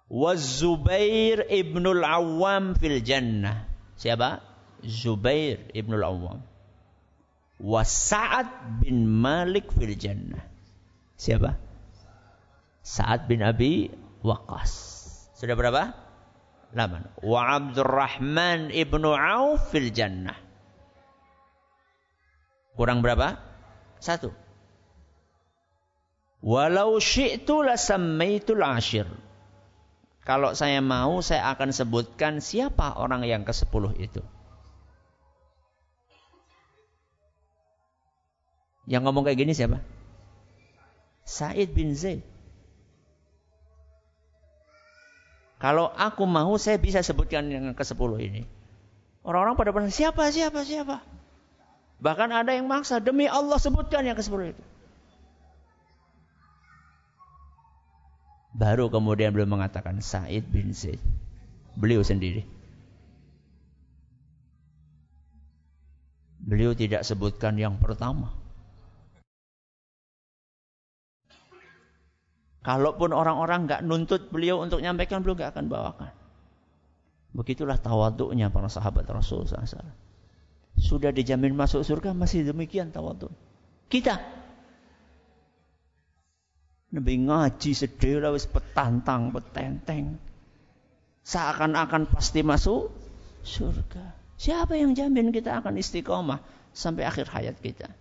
Wa 0.06 0.38
Zubair 0.38 1.50
ibnul 1.50 2.06
Awam 2.06 2.78
fil 2.78 3.02
jannah. 3.02 3.66
Siapa? 3.98 4.46
Zubair 4.86 5.74
ibnul 5.74 6.06
Awam. 6.06 6.40
Wa 7.58 7.82
Sa'ad 7.82 8.84
bin 8.86 9.10
Malik 9.10 9.74
fil 9.74 9.98
jannah. 9.98 10.46
Siapa? 11.18 11.58
Sa'ad 12.86 13.26
bin 13.26 13.42
Abi 13.42 13.90
Waqqas. 14.22 14.72
Sudah 15.34 15.58
berapa? 15.58 16.05
8. 16.76 17.24
Wa 17.24 17.42
Abdurrahman 17.56 18.68
ibnu 18.76 19.16
Auf 19.16 19.72
fil 19.72 19.96
jannah. 19.96 20.36
Kurang 22.76 23.00
berapa? 23.00 23.40
Satu. 24.04 24.36
Walau 26.44 27.00
syi'tu 27.00 27.64
lasammaitul 27.64 28.60
ashir. 28.60 29.08
Kalau 30.28 30.52
saya 30.52 30.84
mau, 30.84 31.24
saya 31.24 31.56
akan 31.56 31.72
sebutkan 31.72 32.44
siapa 32.44 33.00
orang 33.00 33.24
yang 33.24 33.48
ke-10 33.48 33.84
itu. 34.04 34.22
Yang 38.86 39.02
ngomong 39.08 39.24
kayak 39.26 39.40
gini 39.40 39.54
siapa? 39.56 39.82
Said 41.26 41.74
bin 41.74 41.98
Zaid. 41.98 42.35
Kalau 45.56 45.88
aku 45.96 46.28
mau 46.28 46.56
saya 46.60 46.76
bisa 46.76 47.00
sebutkan 47.00 47.48
yang 47.48 47.72
ke-10 47.72 48.12
ini. 48.20 48.44
Orang-orang 49.26 49.56
pada 49.58 49.72
pada 49.72 49.90
siapa 49.90 50.30
siapa 50.30 50.62
siapa. 50.68 51.02
Bahkan 52.04 52.30
ada 52.30 52.52
yang 52.52 52.68
maksa 52.68 53.00
demi 53.00 53.26
Allah 53.26 53.58
sebutkan 53.58 54.04
yang 54.04 54.20
ke-10 54.20 54.54
itu. 54.54 54.64
Baru 58.56 58.88
kemudian 58.88 59.36
beliau 59.36 59.52
mengatakan 59.52 60.00
Said 60.00 60.48
bin 60.48 60.72
Zaid. 60.72 61.00
Beliau 61.76 62.04
sendiri. 62.04 62.48
Beliau 66.40 66.72
tidak 66.78 67.04
sebutkan 67.04 67.58
yang 67.58 67.76
pertama. 67.82 68.32
Kalaupun 72.66 73.14
orang-orang 73.14 73.70
nggak 73.70 73.86
nuntut 73.86 74.34
beliau 74.34 74.58
untuk 74.58 74.82
nyampaikan, 74.82 75.22
beliau 75.22 75.38
nggak 75.38 75.54
akan 75.54 75.66
bawakan. 75.70 76.12
Begitulah 77.38 77.78
tawaduknya 77.78 78.50
para 78.50 78.66
sahabat 78.74 79.06
Rasul 79.06 79.46
SAW. 79.46 79.86
Sudah 80.74 81.14
dijamin 81.14 81.54
masuk 81.54 81.86
surga, 81.86 82.18
masih 82.18 82.42
demikian 82.42 82.90
tawaduk. 82.90 83.30
Kita. 83.86 84.18
Nabi 86.90 87.14
ngaji 87.30 87.72
sedih 87.78 88.18
lah, 88.18 88.34
petantang, 88.34 89.30
petenteng. 89.30 90.18
Seakan-akan 91.22 92.10
pasti 92.10 92.42
masuk 92.42 92.90
surga. 93.46 94.18
Siapa 94.42 94.74
yang 94.74 94.98
jamin 94.98 95.30
kita 95.30 95.62
akan 95.62 95.78
istiqomah 95.78 96.42
sampai 96.74 97.06
akhir 97.06 97.30
hayat 97.30 97.62
kita? 97.62 97.94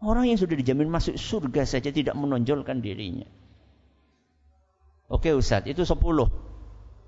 Orang 0.00 0.24
yang 0.24 0.40
sudah 0.40 0.56
dijamin 0.56 0.88
masuk 0.88 1.20
surga 1.20 1.68
saja 1.68 1.92
tidak 1.92 2.16
menonjolkan 2.16 2.80
dirinya. 2.80 3.28
Oke 5.12 5.36
Ustaz, 5.36 5.68
itu 5.68 5.84
10. 5.84 6.00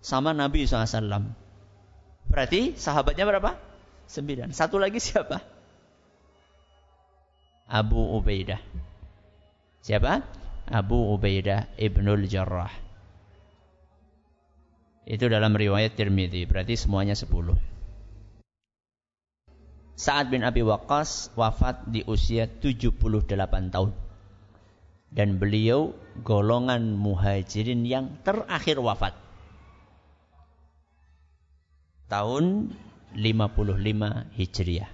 Sama 0.03 0.36
Nabi 0.36 0.68
SAW. 0.68 1.32
Berarti 2.28 2.76
sahabatnya 2.76 3.24
berapa? 3.24 3.57
9. 4.11 4.53
Satu 4.53 4.76
lagi 4.76 5.01
siapa? 5.01 5.40
Abu 7.72 7.97
Ubaidah. 8.20 8.61
Siapa? 9.80 10.20
Abu 10.68 11.16
Ubaidah 11.16 11.72
Ibnul 11.80 12.28
Jarrah. 12.28 12.70
Itu 15.09 15.32
dalam 15.32 15.57
riwayat 15.57 15.97
Tirmidzi. 15.97 16.45
Berarti 16.45 16.76
semuanya 16.76 17.16
10. 17.16 17.57
Sa'ad 19.93 20.32
bin 20.32 20.40
Abi 20.43 20.64
Waqqas 20.64 21.36
wafat 21.36 21.84
di 21.88 22.01
usia 22.09 22.49
78 22.49 23.72
tahun. 23.72 23.90
Dan 25.12 25.36
beliau 25.36 25.93
golongan 26.24 26.97
muhajirin 26.97 27.84
yang 27.84 28.16
terakhir 28.24 28.80
wafat. 28.80 29.12
Tahun 32.09 32.72
55 33.12 34.36
Hijriah. 34.36 34.90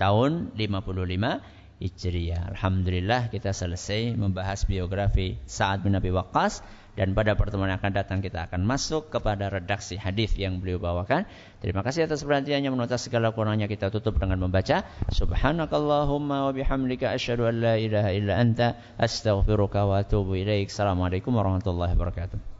Tahun 0.00 0.56
55 0.56 1.82
Hijriah. 1.82 2.42
Alhamdulillah 2.56 3.28
kita 3.28 3.52
selesai 3.52 4.16
membahas 4.16 4.64
biografi 4.64 5.36
Sa'ad 5.44 5.84
bin 5.84 5.92
Abi 5.92 6.08
Waqqas 6.08 6.64
dan 6.92 7.16
pada 7.16 7.32
pertemuan 7.32 7.72
yang 7.72 7.80
akan 7.80 7.92
datang 7.96 8.18
kita 8.20 8.48
akan 8.52 8.68
masuk 8.68 9.08
kepada 9.08 9.48
redaksi 9.48 9.96
hadis 9.96 10.36
yang 10.36 10.60
beliau 10.60 10.76
bawakan. 10.76 11.24
Terima 11.64 11.80
kasih 11.80 12.04
atas 12.04 12.20
perhatiannya 12.20 12.68
menonton 12.68 13.00
segala 13.00 13.32
kurangnya 13.32 13.64
kita 13.64 13.88
tutup 13.88 14.20
dengan 14.20 14.36
membaca 14.44 14.84
Subhanakallahumma 15.08 16.48
wa 16.48 16.52
bihamdika 16.52 17.16
asyhadu 17.16 17.48
an 17.48 17.54
la 17.64 17.74
ilaha 17.80 18.10
illa 18.12 18.36
anta 18.36 18.76
astaghfiruka 19.00 19.88
wa 19.88 20.04
atubu 20.04 20.36
ilaik. 20.36 20.68
Assalamualaikum 20.68 21.32
warahmatullahi 21.32 21.96
wabarakatuh. 21.96 22.51